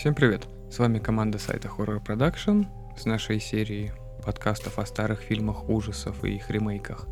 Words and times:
Всем 0.00 0.14
привет! 0.14 0.48
С 0.70 0.78
вами 0.78 0.98
команда 0.98 1.36
сайта 1.36 1.68
Horror 1.68 2.02
Production 2.02 2.64
с 2.96 3.04
нашей 3.04 3.38
серией 3.38 3.90
подкастов 4.24 4.78
о 4.78 4.86
старых 4.86 5.20
фильмах 5.20 5.68
ужасов 5.68 6.24
и 6.24 6.36
их 6.36 6.48
ремейках. 6.48 7.06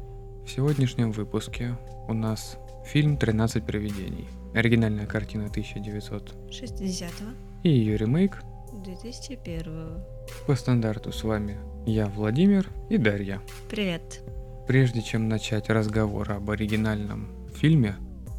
В 0.47 0.49
сегодняшнем 0.49 1.13
выпуске 1.13 1.77
у 2.09 2.15
нас 2.15 2.57
фильм 2.87 3.17
«13 3.17 3.67
привидений». 3.67 4.27
Оригинальная 4.55 5.05
картина 5.05 5.49
1960 5.49 7.11
и 7.63 7.69
ее 7.69 7.99
ремейк 7.99 8.39
2001 8.83 10.03
По 10.47 10.55
стандарту 10.55 11.13
с 11.13 11.23
вами 11.25 11.59
я, 11.85 12.07
Владимир 12.07 12.71
и 12.89 12.97
Дарья. 12.97 13.43
Привет. 13.69 14.23
Прежде 14.67 15.03
чем 15.03 15.29
начать 15.29 15.69
разговор 15.69 16.33
об 16.33 16.51
оригинальном 16.51 17.51
фильме, 17.55 17.97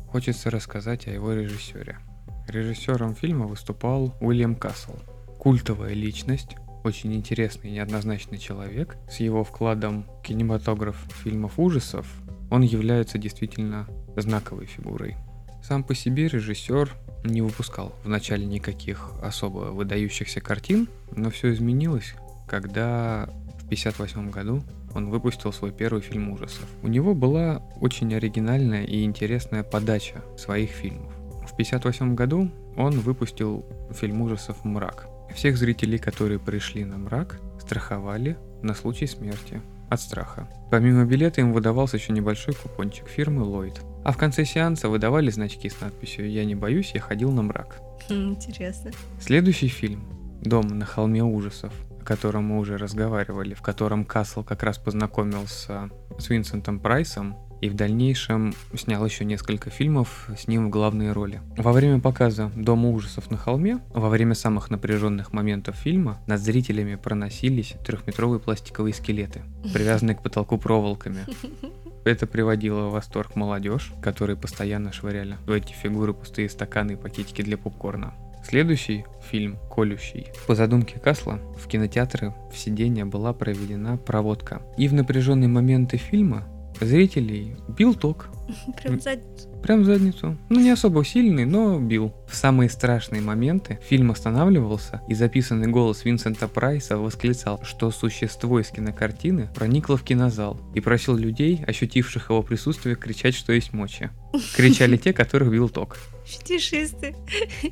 хочется 0.07 0.49
рассказать 0.49 1.05
о 1.05 1.11
его 1.11 1.33
режиссере. 1.33 1.99
Режиссером 2.49 3.15
фильма 3.15 3.45
выступал 3.45 4.15
Уильям 4.19 4.55
Кассел. 4.55 4.95
Культовая 5.37 5.93
личность, 5.93 6.55
очень 6.83 7.13
интересный 7.13 7.69
и 7.69 7.73
неоднозначный 7.73 8.39
человек. 8.39 8.97
С 9.09 9.19
его 9.19 9.43
вкладом 9.43 10.05
в 10.19 10.23
кинематограф 10.23 10.97
фильмов 11.23 11.59
ужасов 11.59 12.07
он 12.49 12.63
является 12.63 13.17
действительно 13.17 13.87
знаковой 14.15 14.65
фигурой. 14.65 15.15
Сам 15.63 15.83
по 15.83 15.93
себе 15.93 16.27
режиссер 16.27 16.91
не 17.23 17.41
выпускал 17.41 17.93
вначале 18.03 18.45
никаких 18.45 19.11
особо 19.21 19.71
выдающихся 19.71 20.41
картин, 20.41 20.87
но 21.15 21.29
все 21.29 21.53
изменилось, 21.53 22.15
когда 22.47 23.29
в 23.59 23.65
1958 23.65 24.31
году 24.31 24.63
он 24.95 25.09
выпустил 25.09 25.53
свой 25.53 25.71
первый 25.71 26.01
фильм 26.01 26.31
ужасов. 26.31 26.65
У 26.81 26.87
него 26.87 27.13
была 27.13 27.61
очень 27.79 28.13
оригинальная 28.15 28.85
и 28.85 29.03
интересная 29.03 29.63
подача 29.63 30.23
своих 30.37 30.71
фильмов. 30.71 31.18
В 31.49 31.53
1958 31.53 32.13
году 32.13 32.51
он 32.77 32.99
выпустил 32.99 33.65
фильм 33.91 34.21
ужасов 34.21 34.63
«Мрак». 34.63 35.07
Всех 35.33 35.57
зрителей, 35.57 35.97
которые 35.97 36.37
пришли 36.37 36.85
на 36.85 36.97
«Мрак», 36.97 37.41
страховали 37.59 38.37
на 38.61 38.75
случай 38.75 39.07
смерти 39.07 39.59
от 39.89 39.99
страха. 39.99 40.47
Помимо 40.69 41.05
билета 41.05 41.41
им 41.41 41.51
выдавался 41.51 41.97
еще 41.97 42.13
небольшой 42.13 42.53
купончик 42.53 43.07
фирмы 43.07 43.43
Lloyd. 43.45 43.79
А 44.05 44.11
в 44.11 44.17
конце 44.17 44.45
сеанса 44.45 44.89
выдавали 44.89 45.31
значки 45.31 45.69
с 45.69 45.81
надписью 45.81 46.29
«Я 46.29 46.45
не 46.45 46.53
боюсь, 46.53 46.91
я 46.93 47.01
ходил 47.01 47.31
на 47.31 47.41
мрак». 47.41 47.81
Интересно. 48.09 48.91
Следующий 49.19 49.69
фильм 49.69 50.07
«Дом 50.43 50.67
на 50.67 50.85
холме 50.85 51.23
ужасов», 51.23 51.73
о 51.99 52.05
котором 52.05 52.45
мы 52.45 52.59
уже 52.59 52.77
разговаривали, 52.77 53.55
в 53.55 53.63
котором 53.63 54.05
Касл 54.05 54.43
как 54.43 54.61
раз 54.61 54.77
познакомился 54.77 55.89
с 56.19 56.29
Винсентом 56.29 56.79
Прайсом, 56.79 57.35
и 57.61 57.69
в 57.69 57.75
дальнейшем 57.75 58.53
снял 58.75 59.05
еще 59.05 59.25
несколько 59.25 59.69
фильмов 59.69 60.29
с 60.37 60.47
ним 60.47 60.67
в 60.67 60.69
главные 60.69 61.11
роли. 61.11 61.41
Во 61.57 61.71
время 61.71 61.99
показа 61.99 62.51
«Дома 62.55 62.89
ужасов 62.89 63.29
на 63.31 63.37
холме», 63.37 63.79
во 63.89 64.09
время 64.09 64.35
самых 64.35 64.69
напряженных 64.69 65.33
моментов 65.33 65.75
фильма, 65.75 66.19
над 66.27 66.41
зрителями 66.41 66.95
проносились 66.95 67.75
трехметровые 67.85 68.39
пластиковые 68.39 68.93
скелеты, 68.93 69.41
привязанные 69.73 70.15
к 70.15 70.23
потолку 70.23 70.57
проволоками. 70.57 71.25
Это 72.05 72.25
приводило 72.25 72.87
в 72.87 72.91
восторг 72.91 73.35
молодежь, 73.35 73.91
которые 74.01 74.37
постоянно 74.37 74.91
швыряли 74.93 75.37
в 75.45 75.51
эти 75.51 75.73
фигуры 75.73 76.13
пустые 76.13 76.49
стаканы 76.49 76.93
и 76.93 76.95
пакетики 76.95 77.41
для 77.41 77.57
попкорна. 77.57 78.13
Следующий 78.43 79.05
фильм 79.29 79.59
«Колющий». 79.69 80.27
По 80.47 80.55
задумке 80.55 80.97
Касла 80.97 81.39
в 81.57 81.67
кинотеатры 81.67 82.33
в 82.51 82.57
сиденье 82.57 83.03
была 83.03 83.33
проведена 83.33 83.97
проводка. 83.97 84.61
И 84.77 84.87
в 84.87 84.93
напряженные 84.93 85.49
моменты 85.49 85.97
фильма 85.97 86.47
зрителей 86.81 87.55
бил 87.67 87.93
ток. 87.93 88.29
Прям 88.83 88.97
в 88.97 89.01
задницу. 89.01 89.49
Прям 89.61 89.81
в 89.81 89.85
задницу. 89.85 90.37
Ну, 90.49 90.59
не 90.59 90.71
особо 90.71 91.03
сильный, 91.03 91.45
но 91.45 91.79
бил. 91.79 92.13
В 92.27 92.35
самые 92.35 92.69
страшные 92.69 93.21
моменты 93.21 93.79
фильм 93.83 94.11
останавливался, 94.11 95.01
и 95.07 95.13
записанный 95.13 95.67
голос 95.67 96.05
Винсента 96.05 96.47
Прайса 96.47 96.97
восклицал, 96.97 97.61
что 97.63 97.91
существо 97.91 98.59
из 98.59 98.69
кинокартины 98.69 99.49
проникло 99.53 99.97
в 99.97 100.03
кинозал 100.03 100.59
и 100.73 100.79
просил 100.79 101.15
людей, 101.15 101.63
ощутивших 101.65 102.29
его 102.29 102.41
присутствие, 102.41 102.95
кричать, 102.95 103.35
что 103.35 103.53
есть 103.53 103.73
мочи. 103.73 104.09
Кричали 104.55 104.97
те, 104.97 105.13
которых 105.13 105.51
бил 105.51 105.69
ток. 105.69 105.97
Фетишисты. 106.25 107.15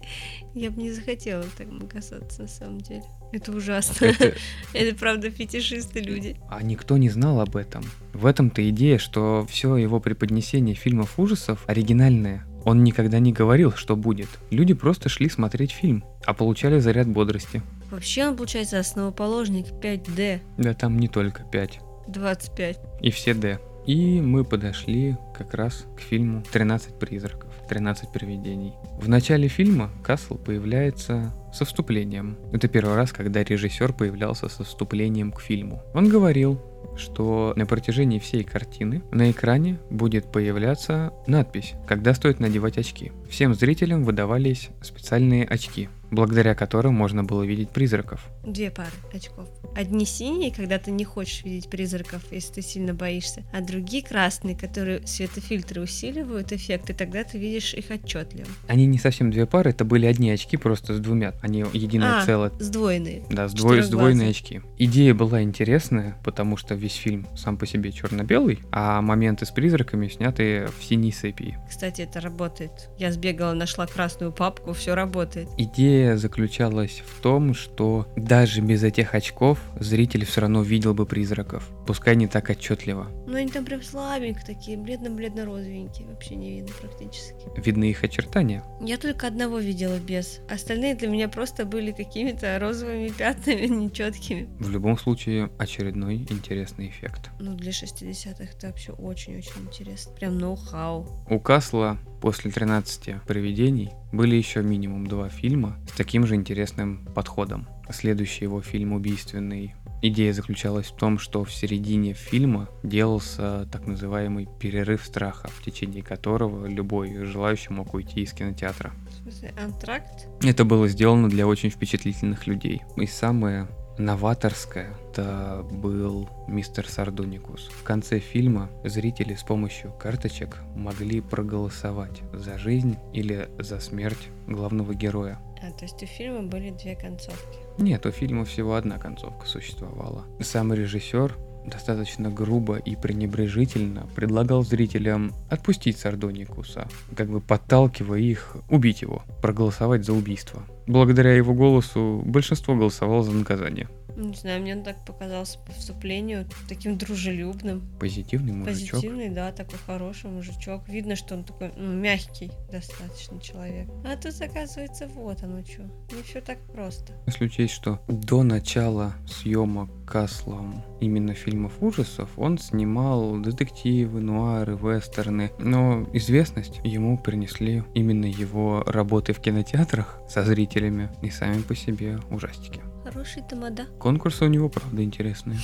Я 0.53 0.71
бы 0.71 0.81
не 0.81 0.91
захотела 0.91 1.45
так 1.57 1.67
касаться 1.89 2.43
на 2.43 2.47
самом 2.47 2.81
деле. 2.81 3.03
Это 3.31 3.51
ужасно. 3.51 4.05
Это... 4.05 4.33
Это 4.73 4.97
правда 4.97 5.29
фетишисты 5.29 5.99
люди. 5.99 6.38
А 6.49 6.61
никто 6.63 6.97
не 6.97 7.09
знал 7.09 7.41
об 7.41 7.55
этом. 7.55 7.83
В 8.13 8.25
этом-то 8.25 8.67
идея, 8.69 8.97
что 8.97 9.45
все 9.49 9.75
его 9.77 9.99
преподнесение 9.99 10.75
фильмов 10.75 11.19
ужасов 11.19 11.63
оригинальное. 11.67 12.45
Он 12.63 12.83
никогда 12.83 13.19
не 13.19 13.31
говорил, 13.31 13.71
что 13.71 13.95
будет. 13.95 14.27
Люди 14.49 14.73
просто 14.73 15.07
шли 15.07 15.29
смотреть 15.29 15.71
фильм, 15.71 16.03
а 16.25 16.33
получали 16.33 16.79
заряд 16.79 17.07
бодрости. 17.07 17.61
Вообще 17.89 18.27
он, 18.27 18.35
получается, 18.35 18.79
основоположник 18.79 19.67
5D. 19.67 20.41
Да 20.57 20.73
там 20.73 20.99
не 20.99 21.07
только 21.07 21.44
5. 21.44 21.79
25. 22.07 22.79
И 23.01 23.11
все 23.11 23.33
D. 23.33 23.59
И 23.85 24.19
мы 24.19 24.44
подошли 24.44 25.15
как 25.33 25.53
раз 25.53 25.85
к 25.95 26.01
фильму 26.01 26.44
«13 26.51 26.99
призраков», 26.99 27.53
«13 27.69 28.11
привидений». 28.11 28.73
В 28.99 29.07
начале 29.07 29.47
фильма 29.47 29.89
Касл 30.03 30.35
появляется 30.35 31.33
со 31.57 31.66
вступлением. 31.66 32.38
Это 32.53 32.68
первый 32.68 32.95
раз, 32.95 33.12
когда 33.12 33.44
режиссер 33.44 33.94
появлялся 33.94 34.47
со 34.47 34.63
вступлением 34.63 35.31
к 35.31 35.41
фильму. 35.41 35.81
Он 35.94 36.07
говорил, 36.07 36.62
что 36.95 37.53
на 37.55 37.65
протяжении 37.65 38.19
всей 38.19 38.43
картины 38.43 39.03
на 39.11 39.31
экране 39.31 39.79
будет 39.89 40.31
появляться 40.31 41.13
надпись 41.27 41.73
«Когда 41.88 42.13
стоит 42.13 42.39
надевать 42.39 42.77
очки». 42.77 43.11
Всем 43.29 43.53
зрителям 43.53 44.03
выдавались 44.03 44.69
специальные 44.81 45.45
очки, 45.45 45.89
благодаря 46.11 46.55
которым 46.55 46.93
можно 46.93 47.23
было 47.23 47.43
видеть 47.43 47.69
призраков. 47.69 48.25
Две 48.45 48.71
пары 48.71 48.89
очков. 49.13 49.47
Одни 49.75 50.05
синие, 50.05 50.51
когда 50.51 50.79
ты 50.79 50.91
не 50.91 51.03
хочешь 51.03 51.43
видеть 51.43 51.69
призраков, 51.69 52.23
если 52.31 52.53
ты 52.53 52.61
сильно 52.61 52.94
боишься, 52.94 53.44
а 53.53 53.61
другие 53.61 54.03
красные, 54.03 54.55
которые 54.55 55.05
светофильтры 55.05 55.81
усиливают 55.81 56.51
эффект, 56.51 56.89
и 56.89 56.94
тогда 56.94 57.23
ты 57.23 57.38
видишь 57.38 57.73
их 57.73 57.85
отчетливо. 57.89 58.47
Они 58.67 58.85
не 58.85 58.97
совсем 58.97 59.31
две 59.31 59.45
пары, 59.45 59.71
это 59.71 59.85
были 59.85 60.05
одни 60.05 60.31
очки 60.31 60.57
просто 60.57 60.95
с 60.95 60.99
двумя, 60.99 61.33
они 61.41 61.65
единое 61.73 62.21
а, 62.21 62.25
целое. 62.25 62.51
сдвоенные. 62.59 63.23
Да, 63.29 63.47
сдвой, 63.49 63.81
сдвоенные 63.81 64.29
очки. 64.29 64.61
Идея 64.77 65.13
была 65.13 65.44
интересная, 65.44 66.17
потому 66.23 66.57
что 66.57 66.66
весь 66.75 66.95
фильм 66.95 67.28
сам 67.35 67.57
по 67.57 67.66
себе 67.66 67.91
черно-белый, 67.91 68.59
а 68.72 69.01
моменты 69.01 69.45
с 69.45 69.51
призраками 69.51 70.07
сняты 70.07 70.67
в 70.78 70.83
синей 70.83 71.11
сепии. 71.11 71.57
Кстати, 71.69 72.01
это 72.01 72.19
работает. 72.22 72.89
Я 72.97 73.11
сбегала, 73.11 73.53
нашла 73.53 73.88
красную 73.88 74.31
папку, 74.31 74.73
все 74.73 74.95
работает. 74.95 75.47
Идея 75.57 76.17
заключалась 76.17 77.03
в 77.06 77.22
том, 77.22 77.53
что 77.53 78.07
даже 78.16 78.61
без 78.61 78.83
этих 78.83 79.16
очков 79.16 79.59
зритель 79.79 80.25
все 80.25 80.41
равно 80.41 80.61
видел 80.63 80.94
бы 80.94 81.06
призраков, 81.06 81.69
пускай 81.85 82.16
не 82.16 82.27
так 82.27 82.50
отчетливо. 82.50 83.07
Ну 83.27 83.35
они 83.35 83.50
там 83.50 83.66
прям 83.66 83.81
слабенькие 83.81 84.45
такие, 84.45 84.77
бледно-бледно-розовенькие, 84.77 86.07
вообще 86.07 86.35
не 86.35 86.51
видно 86.56 86.73
практически. 86.79 87.35
Видны 87.57 87.89
их 87.89 88.03
очертания. 88.03 88.63
Я 88.81 88.97
только 88.97 89.27
одного 89.27 89.59
видела 89.59 89.97
без. 89.97 90.41
Остальные 90.50 90.95
для 90.95 91.07
меня 91.07 91.27
просто 91.27 91.66
были 91.66 91.91
какими-то 91.91 92.57
розовыми 92.59 93.09
пятнами, 93.09 93.67
нечеткими. 93.67 94.47
В 94.59 94.69
любом 94.69 94.97
случае, 94.97 95.50
очередной 95.57 96.16
интересный 96.16 96.56
эффект. 96.66 97.29
Ну, 97.40 97.56
для 97.56 97.72
60-х 97.72 98.44
это 98.44 98.68
вообще 98.68 98.91
очень-очень 98.91 99.62
интересно. 99.62 100.13
Прям 100.13 100.38
ноу-хау. 100.38 101.07
У 101.29 101.40
Касла 101.40 101.97
после 102.22 102.51
13 102.51 103.22
привидений 103.28 103.91
были 104.12 104.35
еще 104.35 104.63
минимум 104.63 105.07
два 105.07 105.29
фильма 105.29 105.78
с 105.91 105.95
таким 105.95 106.25
же 106.25 106.35
интересным 106.35 107.06
подходом. 107.13 107.68
Следующий 107.90 108.45
его 108.45 108.62
фильм 108.62 108.94
«Убийственный» 108.94 109.73
Идея 110.00 110.31
заключалась 110.31 110.88
в 110.88 110.95
том, 110.95 111.18
что 111.18 111.44
в 111.44 111.51
середине 111.51 112.13
фильма 112.13 112.69
делался 112.83 113.68
так 113.71 113.88
называемый 113.88 114.48
перерыв 114.60 115.03
страха, 115.03 115.48
в 115.48 115.63
течение 115.63 116.03
которого 116.03 116.68
любой 116.68 117.25
желающий 117.25 117.74
мог 117.74 117.95
уйти 117.95 118.21
из 118.21 118.31
кинотеатра. 118.31 118.94
В 119.10 119.24
смысле, 119.24 119.53
антракт? 119.60 120.27
Это 120.44 120.65
было 120.65 120.88
сделано 120.88 121.30
для 121.30 121.48
очень 121.48 121.71
впечатлительных 121.71 122.45
людей. 122.45 122.83
И 122.95 123.07
самое 123.07 123.68
новаторское 123.97 124.95
это 125.17 125.65
был 125.71 126.29
мистер 126.47 126.88
Сардоникус. 126.88 127.69
В 127.69 127.83
конце 127.83 128.19
фильма 128.19 128.69
зрители 128.83 129.33
с 129.33 129.41
помощью 129.41 129.91
карточек 129.94 130.57
могли 130.75 131.21
проголосовать 131.21 132.21
за 132.33 132.59
жизнь 132.59 132.97
или 133.13 133.49
за 133.57 133.79
смерть 133.79 134.29
главного 134.45 134.94
героя. 134.94 135.39
А, 135.63 135.71
то 135.71 135.85
есть 135.85 136.03
у 136.03 136.05
фильма 136.05 136.44
были 136.44 136.69
две 136.69 136.95
концовки? 136.95 137.57
Нет, 137.79 138.05
у 138.05 138.11
фильма 138.11 138.45
всего 138.45 138.75
одна 138.75 138.99
концовка 138.99 139.47
существовала. 139.47 140.25
Сам 140.39 140.71
режиссер 140.71 141.35
достаточно 141.65 142.29
грубо 142.29 142.77
и 142.77 142.95
пренебрежительно 142.95 144.07
предлагал 144.15 144.63
зрителям 144.63 145.33
отпустить 145.50 145.97
Сардоникуса, 145.97 146.88
как 147.15 147.29
бы 147.29 147.41
подталкивая 147.41 148.19
их 148.19 148.55
убить 148.69 149.01
его, 149.01 149.23
проголосовать 149.41 150.05
за 150.05 150.13
убийство. 150.13 150.63
Благодаря 150.88 151.34
его 151.34 151.54
голосу 151.54 152.24
большинство 152.25 152.74
голосовало 152.75 153.24
за 153.24 153.31
наказание. 153.31 153.89
Не 154.17 154.33
знаю, 154.33 154.61
мне 154.61 154.75
он 154.75 154.83
так 154.83 155.05
показался 155.05 155.59
по 155.59 155.71
вступлению 155.73 156.47
таким 156.67 156.97
дружелюбным. 156.97 157.87
Позитивный 157.99 158.51
мужичок. 158.51 158.95
Позитивный, 158.95 159.29
да, 159.29 159.51
такой 159.51 159.77
хороший 159.85 160.31
мужичок. 160.31 160.89
Видно, 160.89 161.15
что 161.15 161.35
он 161.35 161.43
такой 161.43 161.71
ну, 161.77 161.93
мягкий 161.93 162.51
достаточно 162.71 163.39
человек. 163.39 163.87
А 164.03 164.17
тут, 164.17 164.41
оказывается, 164.41 165.07
вот 165.07 165.43
оно 165.43 165.63
что. 165.63 165.83
Не 166.15 166.23
все 166.23 166.41
так 166.41 166.57
просто. 166.73 167.13
Если 167.27 167.45
учесть, 167.45 167.73
что 167.75 168.01
до 168.07 168.41
начала 168.41 169.13
съемок 169.27 169.91
Каслом 170.07 170.83
именно 170.99 171.35
фильмов 171.35 171.73
ужасов, 171.79 172.29
он 172.37 172.57
снимал 172.57 173.37
детективы, 173.39 174.21
нуары, 174.21 174.75
вестерны. 174.75 175.51
Но 175.59 176.09
известность 176.13 176.81
ему 176.83 177.19
принесли 177.19 177.83
именно 177.93 178.25
его 178.25 178.83
работы 178.87 179.33
в 179.33 179.39
кинотеатрах 179.39 180.19
со 180.27 180.43
зрителями 180.43 181.11
и 181.21 181.29
сами 181.29 181.61
по 181.61 181.75
себе 181.75 182.19
ужастики. 182.31 182.81
Хороший 183.07 183.42
тамада. 183.42 183.86
Конкурсы 184.00 184.44
у 184.44 184.50
него, 184.50 184.68
правда, 184.68 185.01
интересные. 185.01 185.57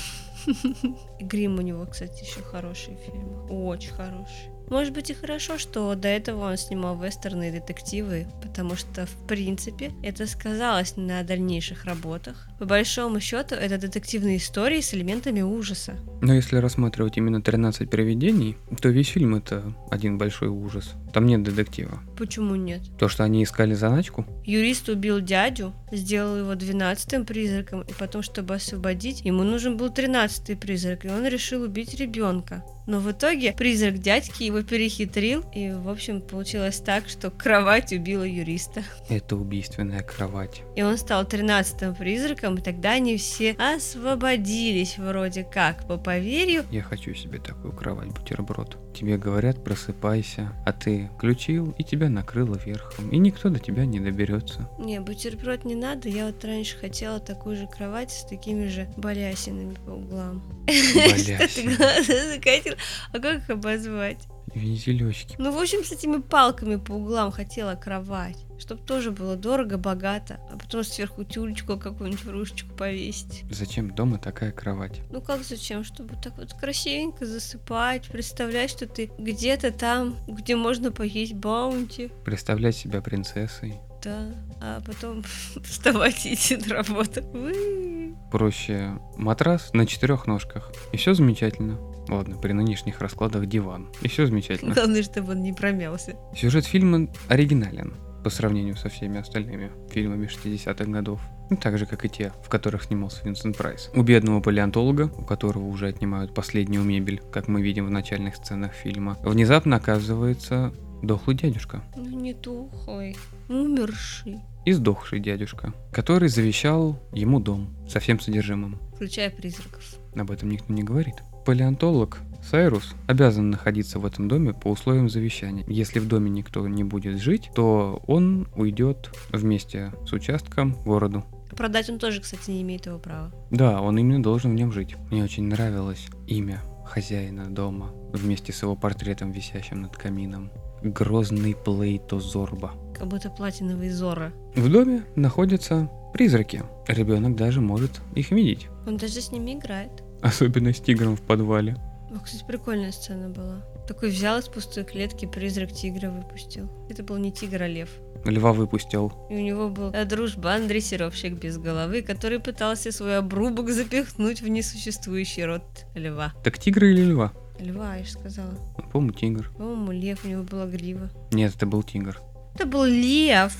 И 1.20 1.26
грим 1.26 1.60
у 1.60 1.62
него, 1.62 1.86
кстати, 1.86 2.24
еще 2.24 2.42
хороший 2.42 2.96
фильм. 2.96 3.52
Очень 3.52 3.92
хороший. 3.92 4.53
Может 4.70 4.94
быть 4.94 5.10
и 5.10 5.14
хорошо, 5.14 5.58
что 5.58 5.94
до 5.96 6.08
этого 6.08 6.52
он 6.52 6.58
снимал 6.58 7.00
вестерны 7.00 7.50
и 7.50 7.52
детективы, 7.52 8.28
потому 8.42 8.76
что, 8.76 9.06
в 9.06 9.28
принципе, 9.28 9.92
это 10.04 10.26
сказалось 10.26 10.96
на 10.98 11.24
дальнейших 11.24 11.86
работах. 11.86 12.48
По 12.60 12.66
большому 12.66 13.20
счету, 13.20 13.56
это 13.56 13.78
детективные 13.78 14.38
истории 14.38 14.82
с 14.82 14.94
элементами 14.94 15.42
ужаса. 15.42 15.96
Но 16.22 16.34
если 16.34 16.58
рассматривать 16.58 17.18
именно 17.18 17.42
13 17.42 17.90
привидений, 17.90 18.58
то 18.82 18.90
весь 18.90 19.10
фильм 19.10 19.36
это 19.36 19.74
один 19.92 20.18
большой 20.18 20.48
ужас. 20.48 20.94
Там 21.14 21.26
нет 21.26 21.44
детектива. 21.44 22.00
Почему 22.18 22.56
нет? 22.56 22.82
То, 22.98 23.08
что 23.08 23.24
они 23.24 23.44
искали 23.44 23.74
заначку? 23.74 24.26
Юрист 24.46 24.90
убил 24.90 25.20
дядю, 25.20 25.74
сделал 25.92 26.38
его 26.38 26.56
двенадцатым 26.56 27.26
призраком, 27.26 27.82
и 27.82 27.94
потом, 27.94 28.24
чтобы 28.24 28.56
освободить, 28.56 29.22
ему 29.22 29.44
нужен 29.44 29.78
был 29.78 29.90
тринадцатый 29.90 30.56
призрак, 30.56 31.06
и 31.06 31.10
он 31.10 31.28
решил 31.28 31.64
убить 31.64 31.94
ребенка. 32.00 32.64
Но 32.86 33.00
в 33.00 33.12
итоге 33.12 33.54
призрак 33.54 34.00
дядьки 34.00 34.44
его 34.44 34.62
перехитрил, 34.62 35.46
и, 35.54 35.72
в 35.72 35.90
общем, 35.90 36.22
получилось 36.22 36.78
так, 36.78 37.08
что 37.08 37.32
кровать 37.32 37.94
убила 37.94 38.24
юриста. 38.24 38.84
Это 39.10 39.36
убийственная 39.36 40.04
кровать. 40.04 40.64
И 40.76 40.84
он 40.84 40.98
стал 40.98 41.26
тринадцатым 41.26 41.96
призраком, 41.96 42.56
и 42.56 42.62
тогда 42.62 42.92
они 42.94 43.18
все 43.18 43.52
освободились 43.54 44.98
вроде 44.98 45.44
как, 45.44 45.88
по 45.88 45.98
поверью. 45.98 46.66
Я 46.72 46.82
хочу 46.82 47.14
себе 47.14 47.40
такую 47.40 47.74
кровать, 47.74 48.10
бутерброд. 48.10 48.78
Тебе 48.94 49.18
говорят, 49.18 49.64
просыпайся, 49.64 50.52
а 50.66 50.74
ты 50.74 51.10
включил, 51.16 51.74
и 51.78 51.84
тебя 51.84 52.10
накрыло 52.10 52.58
верхом, 52.64 53.10
и 53.10 53.18
никто 53.18 53.50
до 53.50 53.60
тебя 53.60 53.86
не 53.86 54.00
доберется. 54.00 54.70
Не, 54.78 55.00
бутерброд 55.00 55.64
не 55.64 55.76
надо, 55.76 56.10
я 56.10 56.28
вот 56.28 56.44
раньше 56.44 56.78
хотела 56.78 57.20
такую 57.20 57.56
же 57.56 57.68
кровать 57.68 58.12
с 58.12 58.26
такими 58.26 58.68
же 58.68 58.88
балясинами 58.98 59.76
по 59.86 59.92
углам. 59.92 60.44
Что 60.68 61.48
ты 61.48 61.76
глаза 61.76 62.34
закатил? 62.34 62.73
А 63.12 63.20
как 63.20 63.44
их 63.44 63.50
обозвать? 63.50 64.28
Вензелечки. 64.54 65.36
Ну, 65.40 65.52
в 65.52 65.60
общем, 65.60 65.84
с 65.84 65.92
этими 65.92 66.22
палками 66.22 66.76
по 66.76 66.94
углам 66.94 67.32
хотела 67.32 67.76
кровать. 67.76 68.38
Чтоб 68.60 68.80
тоже 68.86 69.12
было 69.12 69.36
дорого, 69.36 69.78
богато. 69.78 70.40
А 70.52 70.58
потом 70.58 70.84
сверху 70.84 71.24
тюлечку 71.24 71.78
какую-нибудь 71.78 72.26
рушечку 72.28 72.74
повесить. 72.76 73.44
Зачем 73.50 73.94
дома 73.94 74.20
такая 74.20 74.52
кровать? 74.52 75.02
Ну 75.10 75.22
как 75.22 75.44
зачем? 75.44 75.84
Чтобы 75.84 76.16
так 76.22 76.38
вот 76.38 76.54
красивенько 76.54 77.26
засыпать, 77.26 78.08
представлять, 78.08 78.70
что 78.70 78.86
ты 78.86 79.12
где-то 79.18 79.72
там, 79.72 80.18
где 80.28 80.56
можно 80.56 80.92
поесть 80.92 81.34
баунти. 81.34 82.12
Представлять 82.24 82.78
себя 82.78 83.02
принцессой. 83.02 83.80
Да, 84.04 84.34
а 84.60 84.82
потом 84.82 85.24
вставать 85.64 86.26
и 86.26 86.34
идти 86.34 86.58
на 86.58 86.76
работу. 86.76 87.22
Вы. 87.34 88.16
Проще 88.32 89.00
матрас 89.16 89.72
на 89.74 89.86
четырех 89.86 90.28
ножках. 90.28 90.72
И 90.92 90.98
все 90.98 91.14
замечательно. 91.14 91.78
Ладно, 92.10 92.38
при 92.38 92.52
нынешних 92.52 93.00
раскладах 93.00 93.46
диван. 93.46 93.90
И 94.02 94.08
все 94.08 94.26
замечательно. 94.26 94.74
Главное, 94.74 95.04
чтобы 95.04 95.32
он 95.32 95.44
не 95.44 95.54
промялся. 95.54 96.16
Сюжет 96.36 96.66
фильма 96.66 97.08
оригинален 97.28 97.94
по 98.24 98.30
сравнению 98.30 98.76
со 98.76 98.90
всеми 98.90 99.20
остальными 99.20 99.72
фильмами 99.90 100.28
60-х 100.28 100.86
годов. 100.86 101.22
Ну, 101.50 101.58
так 101.58 101.78
же, 101.78 101.86
как 101.86 102.06
и 102.06 102.10
те, 102.10 102.32
в 102.44 102.50
которых 102.50 102.84
снимался 102.84 103.24
Винсент 103.24 103.58
Прайс. 103.58 103.92
У 103.94 104.02
бедного 104.02 104.40
палеонтолога, 104.40 105.12
у 105.18 105.24
которого 105.24 105.66
уже 105.66 105.88
отнимают 105.88 106.34
последнюю 106.34 106.84
мебель, 106.84 107.22
как 107.32 107.48
мы 107.48 107.62
видим 107.62 107.86
в 107.86 107.92
начальных 107.92 108.36
сценах 108.36 108.74
фильма, 108.74 109.18
внезапно 109.24 109.76
оказывается 109.76 110.74
дохлый 111.04 111.36
дядюшка. 111.36 111.84
Ну, 111.96 112.20
не 112.20 112.34
дохлый, 112.34 113.16
умерший. 113.50 114.40
И 114.66 114.72
сдохший 114.72 115.20
дядюшка, 115.20 115.74
который 115.92 116.30
завещал 116.30 116.98
ему 117.12 117.40
дом 117.40 117.70
со 117.88 118.00
всем 118.00 118.20
содержимым. 118.20 118.80
Включая 118.96 119.30
призраков. 119.30 119.84
Об 120.16 120.32
этом 120.32 120.50
никто 120.50 120.72
не 120.74 120.84
говорит. 120.84 121.16
Палеонтолог 121.46 122.20
Сайрус 122.42 122.94
обязан 123.08 123.50
находиться 123.50 124.00
в 124.00 124.06
этом 124.06 124.28
доме 124.28 124.54
по 124.54 124.70
условиям 124.70 125.10
завещания. 125.10 125.66
Если 125.68 126.00
в 126.00 126.08
доме 126.08 126.30
никто 126.30 126.68
не 126.68 126.84
будет 126.84 127.22
жить, 127.22 127.50
то 127.54 128.02
он 128.08 128.48
уйдет 128.56 129.12
вместе 129.32 129.94
с 130.06 130.14
участком 130.14 130.74
городу. 130.84 131.26
Продать 131.56 131.90
он 131.90 132.00
тоже, 132.00 132.22
кстати, 132.22 132.52
не 132.52 132.62
имеет 132.62 132.86
его 132.86 133.00
права. 133.00 133.32
Да, 133.52 133.82
он 133.82 133.98
именно 133.98 134.24
должен 134.24 134.52
в 134.52 134.56
нем 134.56 134.72
жить. 134.72 134.96
Мне 135.12 135.24
очень 135.24 135.44
нравилось 135.44 136.08
имя 136.28 136.62
хозяина 136.86 137.46
дома 137.46 137.92
вместе 138.12 138.52
с 138.52 138.62
его 138.62 138.76
портретом, 138.76 139.32
висящим 139.32 139.82
над 139.82 139.96
камином. 139.96 140.52
Грозный 140.84 141.56
Плейто 141.56 142.20
Зорба. 142.20 142.74
Как 142.98 143.08
будто 143.08 143.30
платиновый 143.30 143.90
Зора. 143.90 144.34
В 144.56 144.70
доме 144.70 145.06
находятся 145.16 145.90
призраки. 146.14 146.64
Ребенок 146.88 147.36
даже 147.36 147.62
может 147.62 148.02
их 148.16 148.32
видеть. 148.32 148.68
Он 148.86 148.98
даже 148.98 149.22
с 149.22 149.32
ними 149.32 149.54
играет. 149.54 149.92
Особенно 150.22 150.74
с 150.74 150.80
тигром 150.80 151.16
в 151.16 151.22
подвале. 151.22 151.78
О, 152.14 152.20
кстати, 152.20 152.44
прикольная 152.46 152.92
сцена 152.92 153.30
была. 153.30 153.66
Такой 153.88 154.10
взял 154.10 154.38
из 154.40 154.48
пустой 154.48 154.84
клетки, 154.84 155.26
призрак 155.26 155.72
тигра 155.72 156.10
выпустил. 156.10 156.70
Это 156.90 157.02
был 157.02 157.18
не 157.18 157.32
тигр, 157.32 157.64
а 157.64 157.68
лев. 157.68 157.90
Льва 158.24 158.54
выпустил. 158.54 159.12
И 159.30 159.36
у 159.36 159.40
него 159.40 159.70
был 159.70 159.92
э, 159.92 160.06
дружбан 160.06 160.68
дрессировщик 160.68 161.34
без 161.34 161.58
головы, 161.58 162.02
который 162.02 162.40
пытался 162.40 162.92
свой 162.92 163.18
обрубок 163.18 163.70
запихнуть 163.70 164.42
в 164.42 164.48
несуществующий 164.48 165.46
рот 165.46 165.64
льва. 165.96 166.34
Так 166.44 166.60
тигра 166.60 166.88
или 166.88 167.04
льва? 167.04 167.34
Льва, 167.64 167.96
я 167.96 168.04
же 168.04 168.12
сказала. 168.12 168.54
По-моему, 168.92 169.14
тигр. 169.14 169.50
По-моему, 169.58 169.92
лев, 169.92 170.26
у 170.26 170.28
него 170.28 170.44
была 170.44 170.66
грива. 170.66 171.10
Нет, 171.32 171.56
это 171.56 171.66
был 171.66 171.82
тигр. 171.82 172.20
Это 172.56 172.66
был 172.66 172.84
лев. 172.84 173.56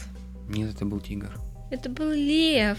Нет, 0.50 0.76
это 0.76 0.86
был 0.86 1.00
тигр. 1.00 1.32
Это 1.72 1.90
был 1.90 2.12
лев. 2.12 2.78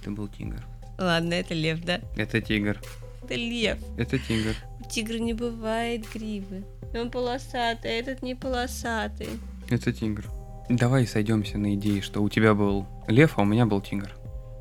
Это 0.00 0.10
был 0.12 0.28
тигр. 0.28 0.64
Ладно, 0.98 1.34
это 1.34 1.54
лев, 1.54 1.84
да? 1.84 2.00
Это 2.16 2.40
тигр. 2.40 2.80
Это 3.24 3.34
лев. 3.34 3.78
Это 3.98 4.18
тигр. 4.18 4.54
У 4.80 4.88
тигра 4.88 5.18
не 5.18 5.34
бывает 5.34 6.04
гривы. 6.12 6.64
Он 6.94 7.10
полосатый, 7.10 7.90
а 7.90 7.94
этот 7.94 8.22
не 8.22 8.34
полосатый. 8.34 9.28
Это 9.68 9.92
тигр. 9.92 10.24
Давай 10.68 11.06
сойдемся 11.06 11.58
на 11.58 11.74
идее, 11.74 12.00
что 12.00 12.22
у 12.22 12.28
тебя 12.28 12.54
был 12.54 12.86
лев, 13.08 13.32
а 13.36 13.42
у 13.42 13.44
меня 13.44 13.66
был 13.66 13.80
тигр. 13.80 14.14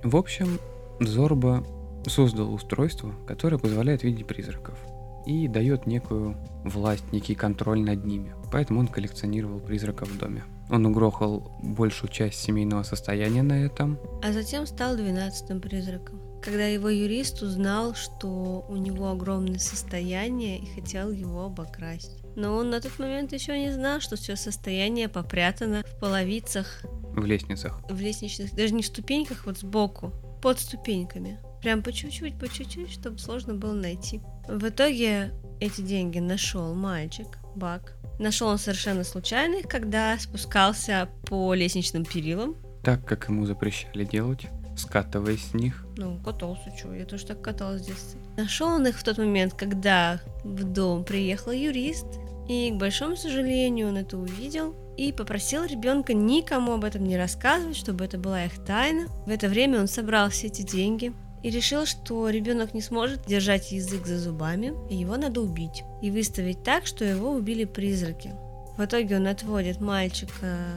В 0.04 0.16
общем, 0.16 0.60
Зорба 1.00 1.64
создал 2.08 2.54
устройство, 2.54 3.14
которое 3.28 3.58
позволяет 3.58 4.04
видеть 4.04 4.26
призраков 4.26 4.78
и 5.26 5.48
дает 5.48 5.86
некую 5.88 6.36
власть, 6.64 7.12
некий 7.12 7.36
контроль 7.36 7.82
над 7.82 8.06
ними. 8.06 8.34
Поэтому 8.52 8.80
он 8.80 8.88
коллекционировал 8.88 9.60
призраков 9.60 10.10
в 10.10 10.18
доме. 10.18 10.44
Он 10.70 10.86
угрохал 10.86 11.52
большую 11.64 12.12
часть 12.12 12.40
семейного 12.40 12.84
состояния 12.84 13.42
на 13.44 13.66
этом. 13.66 14.00
А 14.24 14.32
затем 14.32 14.66
стал 14.68 14.96
двенадцатым 14.96 15.62
призраком. 15.62 16.22
Когда 16.44 16.66
его 16.66 16.90
юрист 16.90 17.42
узнал, 17.42 17.96
что 17.96 18.66
у 18.70 18.76
него 18.76 19.10
огромное 19.10 19.60
состояние 19.60 20.60
и 20.60 20.68
хотел 20.68 21.12
его 21.12 21.46
обокрасть. 21.46 22.24
Но 22.36 22.56
он 22.56 22.70
на 22.70 22.80
тот 22.80 22.98
момент 23.00 23.34
еще 23.34 23.60
не 23.60 23.72
знал, 23.72 24.00
что 24.00 24.16
все 24.16 24.36
состояние 24.36 25.10
попрятано 25.10 25.84
в 25.84 26.00
половицах, 26.00 26.84
В 27.14 27.26
лестницах. 27.26 27.82
в 27.90 28.00
лестничных, 28.00 28.56
даже 28.56 28.74
не 28.74 28.84
в 28.84 28.86
ступеньках, 28.88 29.46
вот 29.46 29.58
сбоку, 29.58 30.14
под 30.42 30.60
ступеньками. 30.60 31.40
Прям 31.62 31.84
по 31.84 31.92
чуть-чуть, 31.92 32.38
по 32.38 32.48
чуть-чуть, 32.48 32.92
чтобы 32.92 33.20
сложно 33.20 33.54
было 33.54 33.74
найти. 33.74 34.22
В 34.48 34.70
итоге 34.70 35.32
эти 35.60 35.82
деньги 35.82 36.20
нашел 36.20 36.74
мальчик, 36.74 37.38
Бак. 37.56 37.96
Нашел 38.18 38.48
он 38.48 38.58
совершенно 38.58 39.04
случайно, 39.04 39.56
их, 39.56 39.68
когда 39.68 40.18
спускался 40.18 41.10
по 41.28 41.54
лестничным 41.54 42.06
перилам. 42.06 42.56
Так, 42.84 43.06
как 43.06 43.28
ему 43.30 43.46
запрещали 43.46 44.06
делать, 44.06 44.48
скатываясь 44.78 45.50
с 45.50 45.54
них. 45.54 45.86
Ну, 45.98 46.20
катался, 46.24 46.74
что, 46.78 46.94
я 46.94 47.06
тоже 47.06 47.26
так 47.26 47.42
каталась 47.42 47.82
в 47.82 47.86
детстве. 47.86 48.20
Нашел 48.38 48.70
он 48.70 48.88
их 48.88 48.98
в 48.98 49.04
тот 49.04 49.18
момент, 49.18 49.54
когда 49.54 50.22
в 50.44 50.64
дом 50.64 51.04
приехал 51.04 51.52
юрист, 51.52 52.06
и, 52.48 52.72
к 52.72 52.76
большому 52.78 53.16
сожалению, 53.16 53.90
он 53.90 53.98
это 53.98 54.18
увидел 54.18 54.76
и 54.98 55.14
попросил 55.14 55.66
ребенка 55.66 56.14
никому 56.14 56.74
об 56.74 56.84
этом 56.84 57.04
не 57.04 57.16
рассказывать, 57.16 57.78
чтобы 57.78 58.06
это 58.06 58.18
была 58.18 58.46
их 58.46 58.64
тайна. 58.66 59.08
В 59.26 59.30
это 59.30 59.48
время 59.48 59.80
он 59.80 59.88
собрал 59.88 60.30
все 60.30 60.48
эти 60.48 60.62
деньги 60.62 61.14
и 61.44 61.50
решил, 61.50 61.86
что 61.86 62.30
ребенок 62.30 62.74
не 62.74 62.82
сможет 62.82 63.26
держать 63.26 63.72
язык 63.72 64.06
за 64.06 64.18
зубами, 64.18 64.74
и 64.90 64.96
его 64.96 65.18
надо 65.18 65.42
убить. 65.42 65.84
И 66.02 66.12
выставить 66.12 66.64
так, 66.64 66.86
что 66.86 67.06
его 67.06 67.32
убили 67.32 67.66
призраки. 67.66 68.34
В 68.78 68.86
итоге 68.86 69.18
он 69.18 69.28
отводит 69.28 69.82
мальчика 69.82 70.32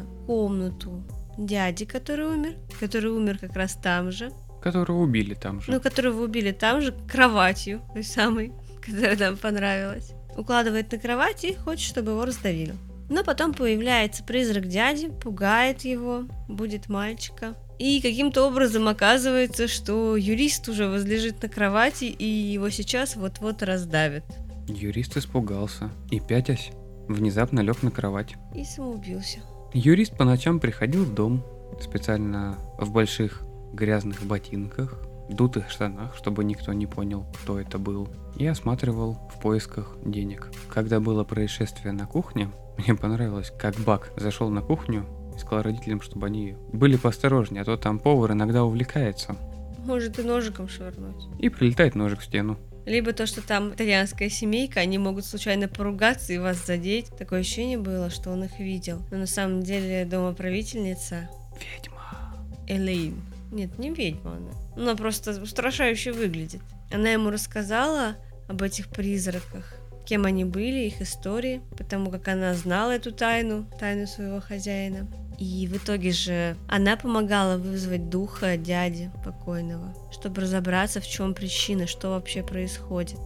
в 0.04 0.26
комнату 0.26 1.04
дяди, 1.38 1.84
который 1.84 2.26
умер, 2.26 2.54
который 2.80 3.10
умер 3.10 3.38
как 3.38 3.54
раз 3.54 3.74
там 3.74 4.10
же. 4.10 4.32
Которого 4.62 5.02
убили 5.02 5.34
там 5.34 5.60
же. 5.60 5.70
Ну, 5.70 5.80
которого 5.80 6.24
убили 6.24 6.52
там 6.52 6.80
же, 6.80 6.92
кроватью, 7.10 7.80
той 7.92 8.04
самой, 8.04 8.52
которая 8.80 9.16
нам 9.16 9.36
понравилась. 9.36 10.12
Укладывает 10.36 10.90
на 10.92 10.98
кровать 10.98 11.44
и 11.44 11.54
хочет, 11.54 11.86
чтобы 11.86 12.12
его 12.12 12.24
раздавили. 12.24 12.74
Но 13.10 13.22
потом 13.24 13.52
появляется 13.52 14.24
призрак 14.24 14.66
дяди, 14.68 15.08
пугает 15.08 15.82
его, 15.82 16.22
будет 16.48 16.88
мальчика. 16.88 17.54
И 17.82 18.00
каким-то 18.00 18.46
образом 18.46 18.86
оказывается, 18.86 19.66
что 19.66 20.16
юрист 20.16 20.68
уже 20.68 20.86
возлежит 20.86 21.42
на 21.42 21.48
кровати, 21.48 22.04
и 22.04 22.24
его 22.24 22.70
сейчас 22.70 23.16
вот-вот 23.16 23.60
раздавит. 23.64 24.22
Юрист 24.68 25.16
испугался 25.16 25.90
и, 26.08 26.20
пятясь, 26.20 26.70
внезапно 27.08 27.58
лег 27.58 27.82
на 27.82 27.90
кровать. 27.90 28.36
И 28.54 28.64
самоубился. 28.64 29.40
Юрист 29.74 30.16
по 30.16 30.24
ночам 30.24 30.60
приходил 30.60 31.04
в 31.04 31.12
дом, 31.12 31.44
специально 31.80 32.56
в 32.78 32.92
больших 32.92 33.42
грязных 33.72 34.22
ботинках, 34.22 35.02
дутых 35.28 35.68
штанах, 35.68 36.14
чтобы 36.16 36.44
никто 36.44 36.72
не 36.72 36.86
понял, 36.86 37.26
кто 37.42 37.58
это 37.58 37.78
был, 37.78 38.08
и 38.36 38.46
осматривал 38.46 39.18
в 39.34 39.40
поисках 39.40 39.96
денег. 40.04 40.52
Когда 40.72 41.00
было 41.00 41.24
происшествие 41.24 41.90
на 41.90 42.06
кухне, 42.06 42.48
мне 42.78 42.94
понравилось, 42.94 43.52
как 43.58 43.74
Бак 43.80 44.12
зашел 44.16 44.50
на 44.50 44.60
кухню 44.62 45.04
и 45.36 45.38
сказал 45.38 45.62
родителям, 45.62 46.00
чтобы 46.00 46.26
они 46.26 46.56
были 46.72 46.96
поосторожнее, 46.96 47.62
а 47.62 47.64
то 47.64 47.76
там 47.76 47.98
повар 47.98 48.32
иногда 48.32 48.64
увлекается. 48.64 49.36
Может 49.84 50.18
и 50.18 50.22
ножиком 50.22 50.68
швырнуть. 50.68 51.24
И 51.40 51.48
прилетает 51.48 51.94
ножик 51.94 52.20
в 52.20 52.24
стену. 52.24 52.58
Либо 52.84 53.12
то, 53.12 53.26
что 53.26 53.46
там 53.46 53.74
итальянская 53.74 54.28
семейка, 54.28 54.80
они 54.80 54.98
могут 54.98 55.24
случайно 55.24 55.68
поругаться 55.68 56.32
и 56.32 56.38
вас 56.38 56.66
задеть. 56.66 57.06
Такое 57.16 57.40
ощущение 57.40 57.78
было, 57.78 58.10
что 58.10 58.30
он 58.30 58.44
их 58.44 58.58
видел. 58.58 59.02
Но 59.10 59.18
на 59.18 59.26
самом 59.26 59.62
деле 59.62 60.04
домоправительница 60.04 61.28
Ведьма. 61.60 62.34
Элейн. 62.66 63.20
Нет, 63.52 63.78
не 63.78 63.90
ведьма 63.90 64.36
она. 64.36 64.50
Она 64.76 64.96
просто 64.96 65.40
устрашающе 65.40 66.12
выглядит. 66.12 66.62
Она 66.92 67.10
ему 67.10 67.30
рассказала 67.30 68.16
об 68.48 68.62
этих 68.62 68.88
призраках, 68.88 69.74
кем 70.04 70.24
они 70.24 70.44
были, 70.44 70.86
их 70.86 71.00
истории, 71.00 71.60
потому 71.76 72.10
как 72.10 72.28
она 72.28 72.54
знала 72.54 72.92
эту 72.92 73.12
тайну, 73.12 73.66
тайну 73.78 74.06
своего 74.06 74.40
хозяина. 74.40 75.06
И 75.42 75.66
в 75.66 75.76
итоге 75.76 76.12
же 76.12 76.56
она 76.68 76.96
помогала 76.96 77.58
вызвать 77.58 78.08
духа 78.08 78.56
дяди 78.56 79.10
покойного, 79.24 79.92
чтобы 80.12 80.42
разобраться, 80.42 81.00
в 81.00 81.06
чем 81.08 81.34
причина, 81.34 81.88
что 81.88 82.10
вообще 82.10 82.44
происходит. 82.44 83.18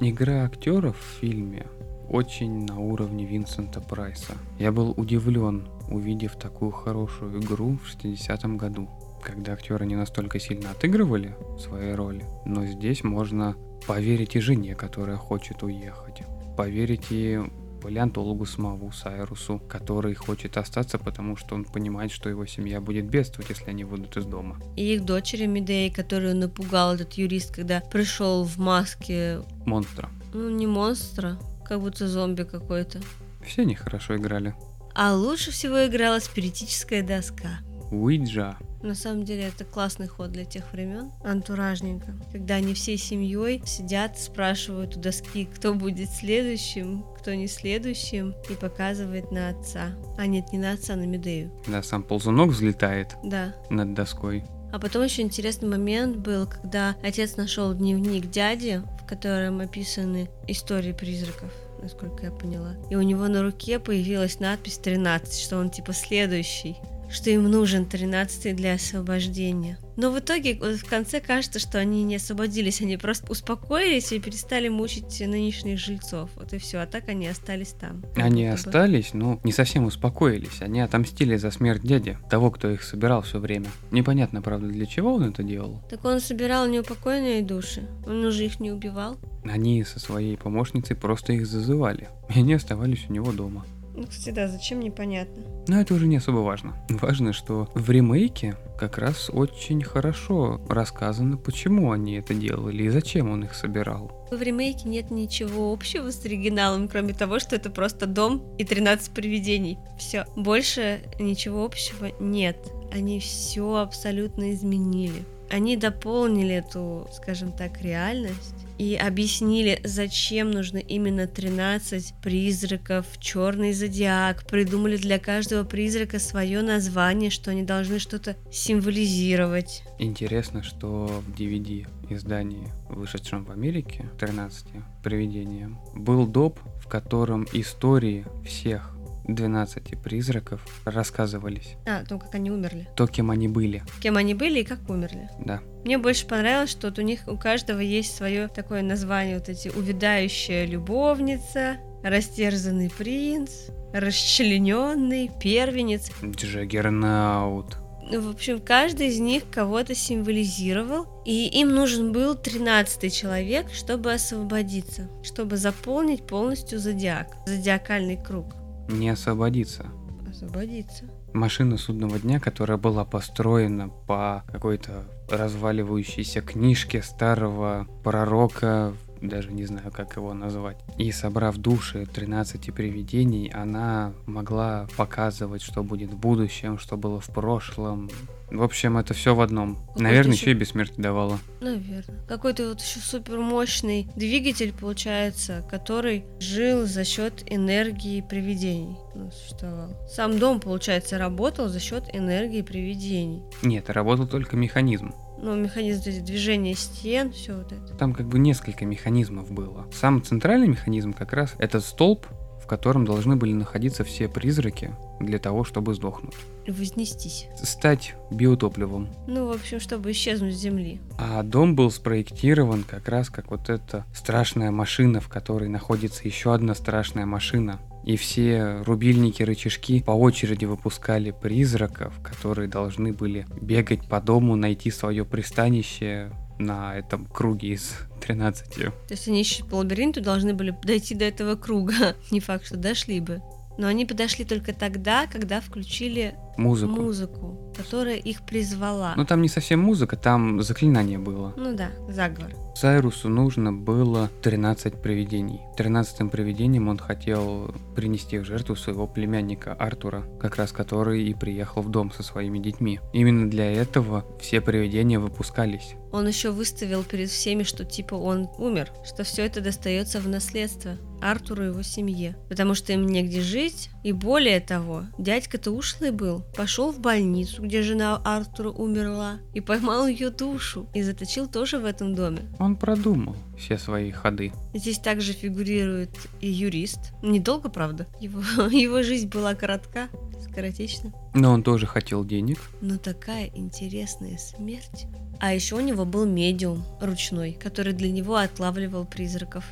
Игра 0.00 0.44
актеров 0.44 0.96
в 0.98 1.20
фильме 1.20 1.66
очень 2.08 2.64
на 2.64 2.80
уровне 2.80 3.26
Винсента 3.26 3.82
Прайса. 3.82 4.32
Я 4.58 4.72
был 4.72 4.94
удивлен, 4.96 5.68
увидев 5.90 6.36
такую 6.36 6.70
хорошую 6.70 7.38
игру 7.38 7.76
в 7.76 8.02
60-м 8.02 8.56
году, 8.56 8.88
когда 9.22 9.52
актеры 9.52 9.84
не 9.84 9.94
настолько 9.94 10.40
сильно 10.40 10.70
отыгрывали 10.70 11.36
свои 11.60 11.92
роли, 11.92 12.24
но 12.46 12.64
здесь 12.64 13.04
можно 13.04 13.56
поверить 13.86 14.36
и 14.36 14.40
жене, 14.40 14.74
которая 14.74 15.18
хочет 15.18 15.62
уехать, 15.62 16.22
поверить 16.56 17.08
и 17.10 17.42
палеонтологу 17.78 18.44
самому 18.46 18.92
Сайрусу, 18.92 19.58
который 19.68 20.14
хочет 20.14 20.56
остаться, 20.56 20.98
потому 20.98 21.36
что 21.36 21.54
он 21.54 21.64
понимает, 21.64 22.10
что 22.12 22.28
его 22.28 22.46
семья 22.46 22.80
будет 22.80 23.06
бедствовать, 23.06 23.50
если 23.50 23.70
они 23.70 23.84
выйдут 23.84 24.16
из 24.16 24.24
дома. 24.26 24.58
И 24.76 24.94
их 24.94 25.04
дочери 25.04 25.46
Медеи, 25.46 25.88
которую 25.88 26.36
напугал 26.36 26.94
этот 26.94 27.14
юрист, 27.14 27.54
когда 27.54 27.80
пришел 27.80 28.44
в 28.44 28.58
маске, 28.58 29.40
Монстра. 29.66 30.08
ну 30.34 30.50
не 30.50 30.66
монстра, 30.66 31.38
как 31.64 31.80
будто 31.80 32.08
зомби 32.08 32.42
какой-то. 32.42 33.00
Все 33.44 33.62
они 33.62 33.74
хорошо 33.74 34.16
играли. 34.16 34.54
А 34.94 35.14
лучше 35.14 35.50
всего 35.52 35.86
играла 35.86 36.18
спиритическая 36.18 37.02
доска. 37.02 37.60
Уиджа. 37.90 38.58
На 38.82 38.94
самом 38.94 39.24
деле 39.24 39.44
это 39.44 39.64
классный 39.64 40.06
ход 40.06 40.30
для 40.30 40.44
тех 40.44 40.72
времен, 40.72 41.10
антуражненько, 41.24 42.14
когда 42.32 42.56
они 42.56 42.74
всей 42.74 42.96
семьей 42.96 43.62
сидят, 43.66 44.18
спрашивают 44.18 44.96
у 44.96 45.00
доски, 45.00 45.46
кто 45.46 45.74
будет 45.74 46.10
следующим, 46.10 47.04
кто 47.18 47.34
не 47.34 47.48
следующим, 47.48 48.34
и 48.48 48.54
показывает 48.54 49.32
на 49.32 49.50
отца. 49.50 49.96
А 50.16 50.26
нет, 50.26 50.52
не 50.52 50.58
на 50.58 50.72
отца, 50.72 50.94
на 50.94 51.04
Медею. 51.06 51.50
Да, 51.66 51.82
сам 51.82 52.02
ползунок 52.02 52.50
взлетает 52.50 53.16
Да. 53.24 53.54
над 53.70 53.94
доской. 53.94 54.44
А 54.72 54.78
потом 54.78 55.02
еще 55.04 55.22
интересный 55.22 55.68
момент 55.68 56.18
был, 56.18 56.46
когда 56.46 56.94
отец 57.02 57.36
нашел 57.36 57.72
дневник 57.74 58.30
дяди, 58.30 58.82
в 59.02 59.06
котором 59.06 59.60
описаны 59.60 60.28
истории 60.46 60.92
призраков 60.92 61.50
насколько 61.80 62.24
я 62.24 62.32
поняла. 62.32 62.74
И 62.90 62.96
у 62.96 63.02
него 63.02 63.28
на 63.28 63.40
руке 63.40 63.78
появилась 63.78 64.40
надпись 64.40 64.78
13, 64.78 65.40
что 65.40 65.58
он 65.58 65.70
типа 65.70 65.92
следующий 65.92 66.76
что 67.10 67.30
им 67.30 67.50
нужен 67.50 67.86
13 67.86 68.54
для 68.54 68.74
освобождения. 68.74 69.78
Но 69.96 70.12
в 70.12 70.18
итоге 70.20 70.56
вот 70.60 70.76
в 70.76 70.88
конце 70.88 71.20
кажется, 71.20 71.58
что 71.58 71.78
они 71.78 72.04
не 72.04 72.16
освободились, 72.16 72.80
они 72.80 72.96
просто 72.96 73.30
успокоились 73.32 74.12
и 74.12 74.20
перестали 74.20 74.68
мучить 74.68 75.20
нынешних 75.20 75.78
жильцов. 75.80 76.30
Вот 76.36 76.52
и 76.52 76.58
все, 76.58 76.78
а 76.78 76.86
так 76.86 77.08
они 77.08 77.26
остались 77.26 77.70
там. 77.72 78.04
Они 78.14 78.44
будто 78.44 78.62
бы. 78.62 78.68
остались, 78.68 79.12
но 79.12 79.40
не 79.42 79.50
совсем 79.50 79.86
успокоились. 79.86 80.62
Они 80.62 80.80
отомстили 80.80 81.36
за 81.36 81.50
смерть 81.50 81.82
дяди, 81.82 82.16
того, 82.30 82.52
кто 82.52 82.70
их 82.70 82.84
собирал 82.84 83.22
все 83.22 83.40
время. 83.40 83.66
Непонятно, 83.90 84.40
правда, 84.40 84.68
для 84.68 84.86
чего 84.86 85.14
он 85.14 85.24
это 85.24 85.42
делал. 85.42 85.82
Так 85.90 86.04
он 86.04 86.20
собирал 86.20 86.68
неупокоенные 86.68 87.42
души. 87.42 87.88
Он 88.06 88.24
уже 88.24 88.44
их 88.44 88.60
не 88.60 88.70
убивал. 88.70 89.18
Они 89.44 89.82
со 89.82 89.98
своей 89.98 90.36
помощницей 90.36 90.94
просто 90.94 91.32
их 91.32 91.46
зазывали. 91.46 92.08
И 92.28 92.38
они 92.38 92.54
оставались 92.54 93.06
у 93.08 93.12
него 93.12 93.32
дома. 93.32 93.64
Ну, 93.98 94.06
кстати, 94.06 94.32
да, 94.32 94.46
зачем, 94.46 94.78
непонятно. 94.78 95.42
Но 95.66 95.80
это 95.80 95.92
уже 95.92 96.06
не 96.06 96.18
особо 96.18 96.38
важно. 96.38 96.76
Важно, 96.88 97.32
что 97.32 97.68
в 97.74 97.90
ремейке 97.90 98.56
как 98.78 98.96
раз 98.96 99.28
очень 99.28 99.82
хорошо 99.82 100.60
рассказано, 100.68 101.36
почему 101.36 101.90
они 101.90 102.14
это 102.14 102.32
делали 102.32 102.84
и 102.84 102.90
зачем 102.90 103.28
он 103.28 103.42
их 103.42 103.54
собирал. 103.54 104.28
В 104.30 104.40
ремейке 104.40 104.88
нет 104.88 105.10
ничего 105.10 105.72
общего 105.72 106.12
с 106.12 106.24
оригиналом, 106.24 106.86
кроме 106.86 107.12
того, 107.12 107.40
что 107.40 107.56
это 107.56 107.70
просто 107.70 108.06
дом 108.06 108.40
и 108.56 108.64
13 108.64 109.10
привидений. 109.10 109.78
Все. 109.98 110.26
Больше 110.36 111.00
ничего 111.18 111.64
общего 111.64 112.10
нет. 112.20 112.56
Они 112.92 113.18
все 113.18 113.78
абсолютно 113.78 114.52
изменили. 114.52 115.24
Они 115.50 115.76
дополнили 115.76 116.54
эту, 116.56 117.08
скажем 117.12 117.52
так, 117.52 117.80
реальность 117.82 118.54
и 118.78 118.94
объяснили, 118.94 119.80
зачем 119.82 120.50
нужно 120.50 120.78
именно 120.78 121.26
13 121.26 122.14
призраков, 122.22 123.06
черный 123.18 123.72
зодиак, 123.72 124.46
придумали 124.46 124.96
для 124.96 125.18
каждого 125.18 125.64
призрака 125.64 126.18
свое 126.18 126.62
название, 126.62 127.30
что 127.30 127.50
они 127.50 127.64
должны 127.64 127.98
что-то 127.98 128.36
символизировать. 128.52 129.82
Интересно, 129.98 130.62
что 130.62 131.06
в 131.26 131.30
DVD 131.38 131.86
издании, 132.08 132.68
вышедшем 132.88 133.44
в 133.44 133.50
Америке, 133.50 134.08
13 134.20 134.66
привидениям, 135.02 135.80
был 135.94 136.26
доп, 136.26 136.60
в 136.80 136.88
котором 136.88 137.46
истории 137.52 138.24
всех 138.46 138.94
12 139.28 140.02
призраков 140.02 140.60
рассказывались. 140.84 141.76
А, 141.86 142.04
то, 142.04 142.18
как 142.18 142.34
они 142.34 142.50
умерли. 142.50 142.88
То, 142.96 143.06
кем 143.06 143.30
они 143.30 143.46
были. 143.46 143.82
Кем 144.00 144.16
они 144.16 144.34
были 144.34 144.60
и 144.60 144.64
как 144.64 144.88
умерли. 144.88 145.28
Да. 145.38 145.60
Мне 145.84 145.98
больше 145.98 146.26
понравилось, 146.26 146.70
что 146.70 146.88
вот 146.88 146.98
у 146.98 147.02
них 147.02 147.20
у 147.26 147.36
каждого 147.36 147.80
есть 147.80 148.16
свое 148.16 148.48
такое 148.48 148.82
название, 148.82 149.38
вот 149.38 149.48
эти 149.48 149.68
увядающая 149.68 150.64
любовница, 150.64 151.76
растерзанный 152.02 152.90
принц, 152.90 153.68
расчлененный 153.92 155.30
первенец. 155.40 156.10
Джаггернаут. 156.24 157.76
Ну, 158.10 158.22
В 158.22 158.30
общем, 158.30 158.58
каждый 158.60 159.08
из 159.08 159.18
них 159.18 159.42
кого-то 159.50 159.94
символизировал, 159.94 161.06
и 161.26 161.46
им 161.60 161.74
нужен 161.74 162.12
был 162.12 162.34
13 162.34 163.14
человек, 163.14 163.66
чтобы 163.74 164.14
освободиться, 164.14 165.10
чтобы 165.22 165.58
заполнить 165.58 166.26
полностью 166.26 166.78
зодиак, 166.78 167.36
зодиакальный 167.46 168.16
круг. 168.16 168.54
Не 168.88 169.10
освободиться. 169.10 169.86
Освободиться. 170.28 171.04
Машина 171.34 171.76
судного 171.76 172.18
дня, 172.18 172.40
которая 172.40 172.78
была 172.78 173.04
построена 173.04 173.88
по 173.88 174.44
какой-то 174.50 175.04
разваливающейся 175.30 176.40
книжке 176.40 177.02
старого 177.02 177.86
пророка, 178.02 178.94
даже 179.20 179.52
не 179.52 179.64
знаю, 179.64 179.90
как 179.90 180.16
его 180.16 180.34
назвать. 180.34 180.78
И 180.96 181.10
собрав 181.12 181.56
души 181.56 182.06
13 182.06 182.72
привидений, 182.74 183.48
она 183.48 184.12
могла 184.26 184.88
показывать, 184.96 185.62
что 185.62 185.82
будет 185.82 186.10
в 186.10 186.16
будущем, 186.16 186.78
что 186.78 186.96
было 186.96 187.20
в 187.20 187.28
прошлом. 187.28 188.10
В 188.50 188.62
общем, 188.62 188.96
это 188.96 189.12
все 189.12 189.34
в 189.34 189.40
одном. 189.42 189.76
Какой-то 189.76 190.02
Наверное, 190.02 190.32
еще 190.32 190.50
и 190.52 190.54
бессмертие 190.54 191.02
давала. 191.02 191.38
Наверное. 191.60 192.18
Какой-то 192.26 192.70
вот 192.70 192.80
еще 192.80 193.00
супер 193.00 193.38
мощный 193.38 194.08
двигатель, 194.16 194.72
получается, 194.72 195.66
который 195.70 196.24
жил 196.40 196.86
за 196.86 197.04
счет 197.04 197.42
энергии 197.46 198.22
привидений. 198.22 198.96
Ну, 199.14 199.30
существовал. 199.30 199.90
Сам 200.08 200.38
дом, 200.38 200.60
получается, 200.60 201.18
работал 201.18 201.68
за 201.68 201.80
счет 201.80 202.04
энергии 202.14 202.62
привидений. 202.62 203.42
Нет, 203.62 203.90
работал 203.90 204.26
только 204.26 204.56
механизм. 204.56 205.12
Ну, 205.40 205.54
механизм 205.54 206.02
движения 206.24 206.74
стен, 206.74 207.32
все 207.32 207.56
вот 207.56 207.72
это. 207.72 207.94
Там 207.94 208.12
как 208.12 208.26
бы 208.26 208.38
несколько 208.38 208.84
механизмов 208.84 209.50
было. 209.50 209.86
Сам 209.92 210.22
центральный 210.22 210.68
механизм 210.68 211.12
как 211.12 211.32
раз 211.32 211.54
этот 211.58 211.84
столб, 211.84 212.26
в 212.62 212.66
котором 212.66 213.04
должны 213.06 213.36
были 213.36 213.52
находиться 213.52 214.04
все 214.04 214.28
призраки 214.28 214.90
для 215.20 215.38
того, 215.38 215.64
чтобы 215.64 215.94
сдохнуть. 215.94 216.34
Вознестись. 216.66 217.46
Стать 217.62 218.14
биотопливом. 218.30 219.08
Ну, 219.26 219.46
в 219.46 219.52
общем, 219.52 219.80
чтобы 219.80 220.10
исчезнуть 220.10 220.54
с 220.54 220.58
Земли. 220.58 221.00
А 221.18 221.42
дом 221.42 221.74
был 221.74 221.90
спроектирован 221.90 222.82
как 222.82 223.08
раз 223.08 223.30
как 223.30 223.50
вот 223.50 223.70
эта 223.70 224.04
страшная 224.12 224.70
машина, 224.70 225.20
в 225.20 225.28
которой 225.28 225.68
находится 225.68 226.24
еще 226.24 226.52
одна 226.52 226.74
страшная 226.74 227.24
машина. 227.24 227.80
И 228.08 228.16
все 228.16 228.82
рубильники, 228.86 229.42
рычажки 229.42 230.00
по 230.00 230.12
очереди 230.12 230.64
выпускали 230.64 231.30
призраков, 231.30 232.18
которые 232.22 232.66
должны 232.66 233.12
были 233.12 233.46
бегать 233.60 234.08
по 234.08 234.18
дому, 234.18 234.56
найти 234.56 234.90
свое 234.90 235.26
пристанище 235.26 236.32
на 236.58 236.96
этом 236.96 237.26
круге 237.26 237.74
из 237.74 237.96
13. 238.22 238.76
То 238.76 238.92
есть 239.10 239.28
они 239.28 239.40
еще 239.40 239.62
по 239.62 239.74
лабиринту 239.74 240.22
должны 240.22 240.54
были 240.54 240.74
дойти 240.82 241.14
до 241.14 241.26
этого 241.26 241.54
круга. 241.54 242.16
Не 242.30 242.40
факт, 242.40 242.64
что 242.64 242.78
дошли 242.78 243.20
бы. 243.20 243.42
Но 243.76 243.86
они 243.86 244.06
подошли 244.06 244.46
только 244.46 244.72
тогда, 244.72 245.26
когда 245.26 245.60
включили 245.60 246.34
Музыку. 246.58 247.00
музыку, 247.00 247.72
которая 247.76 248.16
их 248.16 248.44
призвала. 248.44 249.14
Ну 249.16 249.24
там 249.24 249.40
не 249.42 249.48
совсем 249.48 249.80
музыка, 249.80 250.16
там 250.16 250.60
заклинание 250.60 251.18
было. 251.18 251.54
Ну 251.56 251.74
да, 251.74 251.90
заговор. 252.08 252.52
Сайрусу 252.74 253.28
нужно 253.28 253.72
было 253.72 254.30
13 254.42 255.02
привидений. 255.02 255.60
Тринадцатым 255.76 256.30
привидением 256.30 256.88
он 256.88 256.98
хотел 256.98 257.74
принести 257.96 258.38
в 258.38 258.44
жертву 258.44 258.76
своего 258.76 259.08
племянника 259.08 259.72
Артура, 259.72 260.24
как 260.40 260.54
раз 260.56 260.70
который 260.70 261.24
и 261.24 261.34
приехал 261.34 261.82
в 261.82 261.90
дом 261.90 262.12
со 262.12 262.22
своими 262.22 262.60
детьми. 262.60 263.00
Именно 263.12 263.50
для 263.50 263.72
этого 263.72 264.24
все 264.40 264.60
привидения 264.60 265.18
выпускались. 265.18 265.94
Он 266.12 266.26
еще 266.26 266.50
выставил 266.50 267.02
перед 267.02 267.30
всеми, 267.30 267.64
что 267.64 267.84
типа 267.84 268.14
он 268.14 268.48
умер, 268.58 268.92
что 269.04 269.24
все 269.24 269.44
это 269.44 269.60
достается 269.60 270.20
в 270.20 270.28
наследство 270.28 270.92
Артуру 271.20 271.64
и 271.64 271.66
его 271.66 271.82
семье, 271.82 272.36
потому 272.48 272.74
что 272.74 272.92
им 272.92 273.06
негде 273.06 273.40
жить, 273.40 273.90
и 274.04 274.12
более 274.12 274.60
того, 274.60 275.04
дядька-то 275.18 275.72
ушлый 275.72 276.12
был, 276.12 276.44
пошел 276.56 276.92
в 276.92 277.00
больницу, 277.00 277.62
где 277.62 277.82
жена 277.82 278.20
Артура 278.24 278.70
умерла, 278.70 279.38
и 279.54 279.60
поймал 279.60 280.06
ее 280.06 280.30
душу, 280.30 280.88
и 280.94 281.02
заточил 281.02 281.46
тоже 281.46 281.78
в 281.78 281.84
этом 281.84 282.14
доме. 282.14 282.42
Он 282.58 282.76
продумал 282.76 283.36
все 283.56 283.78
свои 283.78 284.10
ходы. 284.10 284.52
Здесь 284.74 284.98
также 284.98 285.32
фигурирует 285.32 286.10
и 286.40 286.48
юрист. 286.48 287.12
Недолго, 287.22 287.68
правда. 287.68 288.06
Его, 288.20 288.40
его 288.70 289.02
жизнь 289.02 289.28
была 289.28 289.54
коротка, 289.54 290.08
скоротечна. 290.50 291.12
Но 291.34 291.52
он 291.52 291.62
тоже 291.62 291.86
хотел 291.86 292.24
денег. 292.24 292.58
Но 292.80 292.98
такая 292.98 293.50
интересная 293.54 294.38
смерть. 294.38 295.06
А 295.40 295.54
еще 295.54 295.76
у 295.76 295.80
него 295.80 296.04
был 296.04 296.26
медиум 296.26 296.84
ручной, 297.00 297.52
который 297.52 297.92
для 297.92 298.10
него 298.10 298.36
отлавливал 298.36 299.04
призраков. 299.04 299.64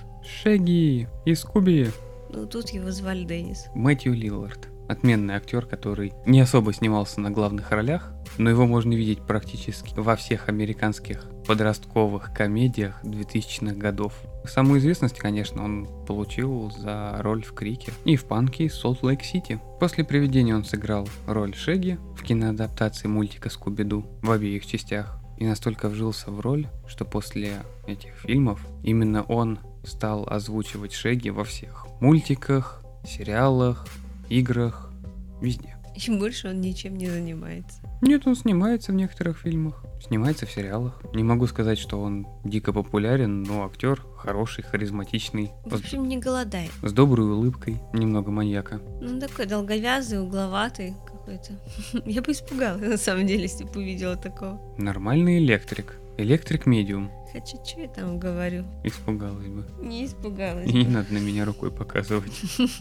Шеги 0.42 1.08
и 1.24 1.34
Скуби. 1.34 1.90
Ну, 2.32 2.46
тут 2.46 2.70
его 2.70 2.90
звали 2.90 3.24
Деннис. 3.24 3.66
Мэтью 3.74 4.14
Лиллард. 4.14 4.68
Отменный 4.88 5.34
актер, 5.34 5.66
который 5.66 6.12
не 6.26 6.40
особо 6.40 6.72
снимался 6.72 7.20
на 7.20 7.30
главных 7.30 7.70
ролях, 7.70 8.12
но 8.38 8.50
его 8.50 8.66
можно 8.66 8.92
видеть 8.94 9.20
практически 9.22 9.98
во 9.98 10.16
всех 10.16 10.48
американских 10.48 11.24
подростковых 11.46 12.32
комедиях 12.32 13.02
2000-х 13.04 13.74
годов. 13.74 14.14
Самую 14.44 14.80
известность, 14.80 15.18
конечно, 15.18 15.64
он 15.64 15.88
получил 16.06 16.70
за 16.70 17.16
роль 17.20 17.42
в 17.42 17.52
Крике 17.52 17.92
и 18.04 18.16
в 18.16 18.24
Панке 18.24 18.64
из 18.64 18.74
Солт-Лейк-Сити. 18.74 19.60
После 19.80 20.04
«Привидения» 20.04 20.54
он 20.54 20.64
сыграл 20.64 21.08
роль 21.26 21.54
Шеги 21.54 21.98
в 22.16 22.22
киноадаптации 22.22 23.08
мультика 23.08 23.50
«Скуби-Ду» 23.50 24.04
в 24.22 24.30
обеих 24.30 24.66
частях 24.66 25.18
и 25.38 25.46
настолько 25.46 25.88
вжился 25.88 26.30
в 26.30 26.40
роль, 26.40 26.68
что 26.86 27.04
после 27.04 27.52
этих 27.86 28.12
фильмов 28.14 28.66
именно 28.82 29.22
он 29.22 29.58
стал 29.84 30.26
озвучивать 30.28 30.92
Шеги 30.92 31.28
во 31.30 31.44
всех 31.44 31.86
мультиках, 32.00 32.82
сериалах, 33.06 33.86
играх, 34.28 34.90
везде. 35.40 35.76
И 35.94 36.10
больше 36.10 36.48
он 36.48 36.60
ничем 36.60 36.96
не 36.96 37.08
занимается. 37.08 37.80
Нет, 38.02 38.26
он 38.26 38.36
снимается 38.36 38.92
в 38.92 38.94
некоторых 38.94 39.38
фильмах, 39.38 39.82
снимается 40.06 40.44
в 40.44 40.50
сериалах. 40.50 41.00
Не 41.14 41.22
могу 41.22 41.46
сказать, 41.46 41.78
что 41.78 41.98
он 42.02 42.26
дико 42.44 42.74
популярен, 42.74 43.42
но 43.42 43.64
актер 43.64 44.02
хороший, 44.18 44.62
харизматичный, 44.62 45.52
В 45.64 45.74
общем, 45.74 46.06
не 46.06 46.18
голодает. 46.18 46.70
с 46.82 46.92
доброй 46.92 47.26
улыбкой, 47.30 47.80
немного 47.94 48.30
маньяка. 48.30 48.80
Ну, 49.00 49.18
такой 49.18 49.46
долговязый, 49.46 50.20
угловатый 50.20 50.94
какой-то. 51.06 51.54
Я 52.04 52.20
бы 52.20 52.32
испугалась, 52.32 52.82
на 52.82 52.98
самом 52.98 53.26
деле, 53.26 53.44
если 53.44 53.64
бы 53.64 53.80
увидела 53.80 54.16
такого. 54.16 54.60
Нормальный 54.76 55.38
электрик. 55.38 55.96
Электрик-медиум. 56.18 57.10
Хотя, 57.32 57.62
что 57.64 57.80
я 57.80 57.88
там 57.88 58.18
говорю? 58.18 58.64
Испугалась 58.84 59.48
бы. 59.48 59.66
Не 59.82 60.06
испугалась. 60.06 60.66
И 60.68 60.72
не 60.72 60.86
надо 60.86 61.12
на 61.12 61.18
меня 61.18 61.44
рукой 61.46 61.70
показывать. 61.70 62.32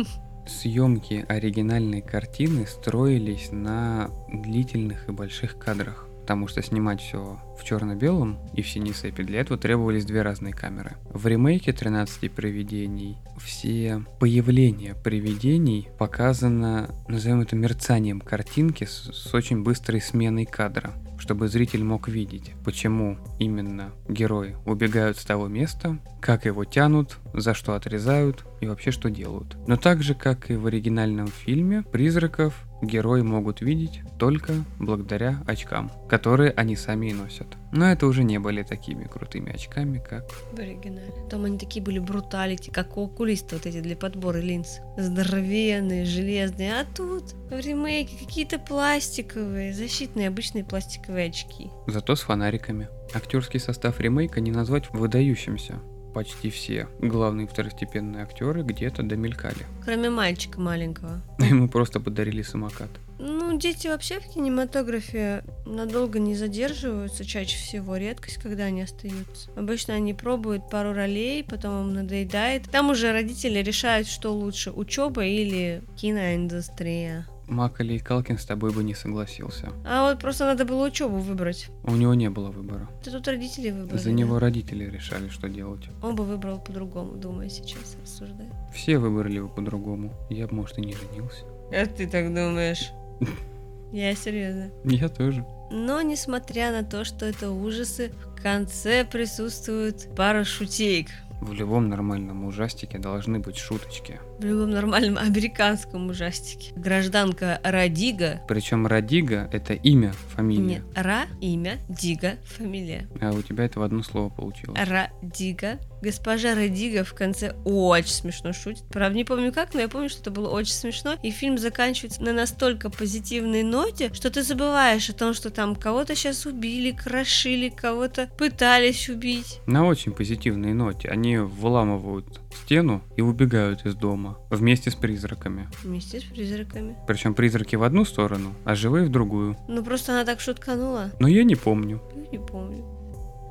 Съемки 0.48 1.26
оригинальной 1.28 2.02
картины 2.02 2.68
строились 2.68 3.52
на 3.52 4.12
длительных 4.32 5.10
и 5.10 5.12
больших 5.12 5.58
кадрах, 5.58 6.08
потому 6.26 6.48
что 6.48 6.64
снимать 6.64 7.02
все 7.02 7.40
в 7.56 7.64
черно-белом 7.64 8.40
и 8.56 8.64
в 8.64 8.68
синей 8.68 8.94
цепи 8.94 9.22
для 9.22 9.42
этого 9.42 9.60
требовались 9.60 10.06
две 10.06 10.24
разные 10.24 10.56
камеры. 10.56 10.96
В 11.12 11.28
ремейке 11.28 11.72
13 11.72 12.32
привидений 12.32 13.20
все 13.38 14.04
появления 14.20 14.96
привидений 14.96 15.88
показано, 16.00 16.90
назовем 17.08 17.42
это 17.42 17.56
мерцанием 17.56 18.22
картинки 18.22 18.86
с, 18.86 19.12
с 19.14 19.36
очень 19.36 19.62
быстрой 19.62 20.02
сменой 20.02 20.46
кадра 20.46 20.96
чтобы 21.18 21.48
зритель 21.48 21.84
мог 21.84 22.08
видеть, 22.08 22.54
почему 22.64 23.18
именно 23.40 23.92
герои 24.08 24.58
убегают 24.66 25.18
с 25.18 25.26
того 25.26 25.48
места, 25.48 25.98
как 26.22 26.46
его 26.46 26.66
тянут, 26.66 27.18
за 27.34 27.54
что 27.54 27.74
отрезают 27.74 28.46
и 28.62 28.68
вообще 28.68 28.92
что 28.92 29.10
делают. 29.10 29.56
Но 29.66 29.78
так 29.78 30.04
же, 30.04 30.14
как 30.14 30.52
и 30.52 30.56
в 30.56 30.66
оригинальном 30.66 31.28
фильме, 31.28 31.84
призраков 31.84 32.54
герои 32.82 33.22
могут 33.22 33.62
видеть 33.62 34.02
только 34.18 34.54
благодаря 34.80 35.42
очкам, 35.48 35.92
которые 36.10 36.52
они 36.52 36.76
сами 36.76 37.08
и 37.08 37.14
носят. 37.14 37.48
Но 37.72 37.86
это 37.92 38.08
уже 38.08 38.24
не 38.24 38.40
были 38.40 38.64
такими 38.64 39.06
крутыми 39.06 39.54
очками, 39.54 40.00
как... 40.00 40.26
В 40.54 40.60
оригинале. 40.60 41.12
Там 41.30 41.44
они 41.46 41.58
такие 41.58 41.84
были 41.84 42.00
бруталити, 42.00 42.72
как 42.72 42.98
у 42.98 43.06
окулиста 43.06 43.56
вот 43.56 43.66
эти 43.66 43.82
для 43.82 43.96
подбора 43.96 44.38
линз. 44.38 44.80
Здоровенные, 44.98 46.06
железные. 46.06 46.74
А 46.80 46.86
тут 46.86 47.34
в 47.50 47.60
ремейке 47.60 48.18
какие-то 48.18 48.60
пластиковые, 48.60 49.74
защитные 49.74 50.30
обычные 50.30 50.64
пластиковые 50.64 51.30
очки. 51.30 51.70
Зато 51.88 52.16
с 52.16 52.22
фонариками. 52.22 52.88
Актерский 53.14 53.60
состав 53.60 54.00
ремейка 54.00 54.40
не 54.40 54.52
назвать 54.52 54.90
выдающимся. 54.92 55.82
Почти 56.16 56.50
все 56.50 56.88
главные 57.00 57.46
второстепенные 57.46 58.24
актеры 58.24 58.64
где-то 58.64 59.04
домелькали. 59.04 59.66
Кроме 59.84 60.10
мальчика 60.10 60.62
маленького. 60.62 61.22
Ему 61.40 61.68
просто 61.68 62.00
подарили 62.00 62.42
самокат. 62.42 62.90
Ну, 63.20 63.58
дети 63.58 63.88
вообще 63.88 64.22
в 64.22 64.34
кинематографе 64.34 65.44
надолго 65.66 66.20
не 66.20 66.34
задерживаются, 66.34 67.26
чаще 67.26 67.58
всего 67.58 67.98
редкость, 67.98 68.38
когда 68.38 68.64
они 68.64 68.84
остаются. 68.84 69.52
Обычно 69.58 69.96
они 69.96 70.14
пробуют 70.14 70.70
пару 70.70 70.94
ролей, 70.94 71.44
потом 71.44 71.88
им 71.90 71.94
надоедает. 71.94 72.64
Там 72.72 72.92
уже 72.92 73.12
родители 73.12 73.60
решают, 73.60 74.08
что 74.08 74.32
лучше, 74.32 74.72
учеба 74.72 75.26
или 75.26 75.84
киноиндустрия. 75.98 77.28
Макали 77.48 77.94
и 77.94 78.00
Калкин 78.00 78.38
с 78.38 78.46
тобой 78.46 78.72
бы 78.72 78.84
не 78.84 78.94
согласился. 78.94 79.70
А 79.86 80.10
вот 80.10 80.20
просто 80.20 80.46
надо 80.46 80.66
было 80.66 80.88
учебу 80.88 81.18
выбрать. 81.18 81.70
У 81.84 81.92
него 81.92 82.14
не 82.14 82.30
было 82.30 82.50
выбора. 82.50 82.90
Это 83.02 83.12
тут 83.12 83.28
родители 83.28 83.72
выбрали. 83.72 84.00
За 84.00 84.10
да? 84.10 84.12
него 84.12 84.40
родители 84.40 84.86
решали, 84.86 85.30
что 85.30 85.48
делать. 85.48 85.84
Он 86.02 86.16
бы 86.16 86.24
выбрал 86.24 86.60
по-другому, 86.60 87.14
думаю, 87.14 87.50
сейчас 87.50 87.98
рассуждаю. 88.02 88.52
Все 88.74 88.98
выбрали 88.98 89.40
бы 89.40 89.50
по-другому. 89.50 90.14
Я 90.30 90.48
бы, 90.48 90.56
может, 90.56 90.78
и 90.78 90.82
не 90.82 90.94
женился. 90.94 91.46
А 91.72 91.86
ты 91.86 92.08
так 92.08 92.28
думаешь? 92.28 92.92
Я 93.92 94.16
серьезно. 94.16 94.72
Я 94.84 95.10
тоже. 95.10 95.46
Но 95.72 96.02
несмотря 96.02 96.72
на 96.72 96.84
то, 96.84 97.06
что 97.06 97.26
это 97.26 97.52
ужасы, 97.52 98.12
в 98.38 98.42
конце 98.42 99.06
присутствует 99.06 100.10
пара 100.16 100.44
шутеек. 100.44 101.08
В 101.42 101.54
любом 101.54 101.90
нормальном 101.90 102.46
ужастике 102.46 102.98
должны 102.98 103.40
быть 103.40 103.58
шуточки. 103.58 104.20
В 104.38 104.44
любом 104.44 104.72
нормальном 104.72 105.18
американском 105.18 106.10
ужастике. 106.10 106.74
Гражданка 106.76 107.62
Радига. 107.64 108.42
Причем 108.50 108.86
Радига 108.86 109.50
это 109.54 109.74
имя, 109.74 110.14
фамилия. 110.36 110.62
Нет, 110.62 110.84
Ра, 110.94 111.22
имя, 111.40 111.80
Дига, 111.88 112.36
фамилия. 112.44 113.08
А 113.22 113.32
у 113.32 113.42
тебя 113.42 113.64
это 113.64 113.80
в 113.80 113.84
одно 113.84 114.04
слово 114.04 114.30
получилось. 114.30 114.78
Радига. 114.78 115.80
Госпожа 116.02 116.54
Радига 116.54 117.04
в 117.04 117.14
конце 117.14 117.56
очень 117.64 118.12
смешно 118.12 118.52
шутит. 118.52 118.84
Правда, 118.90 119.18
не 119.18 119.24
помню 119.24 119.54
как, 119.54 119.74
но 119.74 119.80
я 119.80 119.88
помню, 119.88 120.10
что 120.10 120.22
это 120.22 120.32
было 120.32 120.50
очень 120.50 120.74
смешно. 120.74 121.16
И 121.24 121.32
фильм 121.32 121.58
заканчивается 121.58 122.22
на 122.22 122.34
настолько 122.34 122.90
позитивной 122.90 123.64
ноте, 123.64 124.12
что 124.14 124.30
ты 124.30 124.44
забываешь 124.44 125.10
о 125.10 125.14
том, 125.14 125.34
что 125.34 125.50
там 125.50 125.76
кого-то 125.76 126.14
сейчас 126.14 126.46
убили, 126.46 126.92
крошили, 126.92 127.70
кого-то 127.70 128.28
пытались 128.38 129.10
убить. 129.10 129.62
На 129.66 129.86
очень 129.86 130.12
позитивной 130.12 130.74
ноте 130.74 131.08
они 131.08 131.38
выламывают 131.38 132.42
стену 132.64 133.02
и 133.16 133.22
убегают 133.22 133.86
из 133.86 133.96
дома 133.96 134.25
вместе 134.50 134.90
с 134.90 134.96
призраками. 134.96 135.68
Вместе 135.84 136.20
с 136.20 136.24
призраками. 136.24 136.96
Причем 137.08 137.34
призраки 137.34 137.76
в 137.76 137.84
одну 137.84 138.06
сторону, 138.06 138.54
а 138.66 138.76
живые 138.76 139.06
в 139.06 139.10
другую. 139.10 139.58
Ну 139.68 139.84
просто 139.84 140.14
она 140.14 140.26
так 140.26 140.40
шутканула. 140.40 141.12
Но 141.20 141.28
я 141.28 141.44
не 141.44 141.56
помню. 141.56 142.02
Я 142.16 142.28
не 142.32 142.40
помню. 142.40 142.84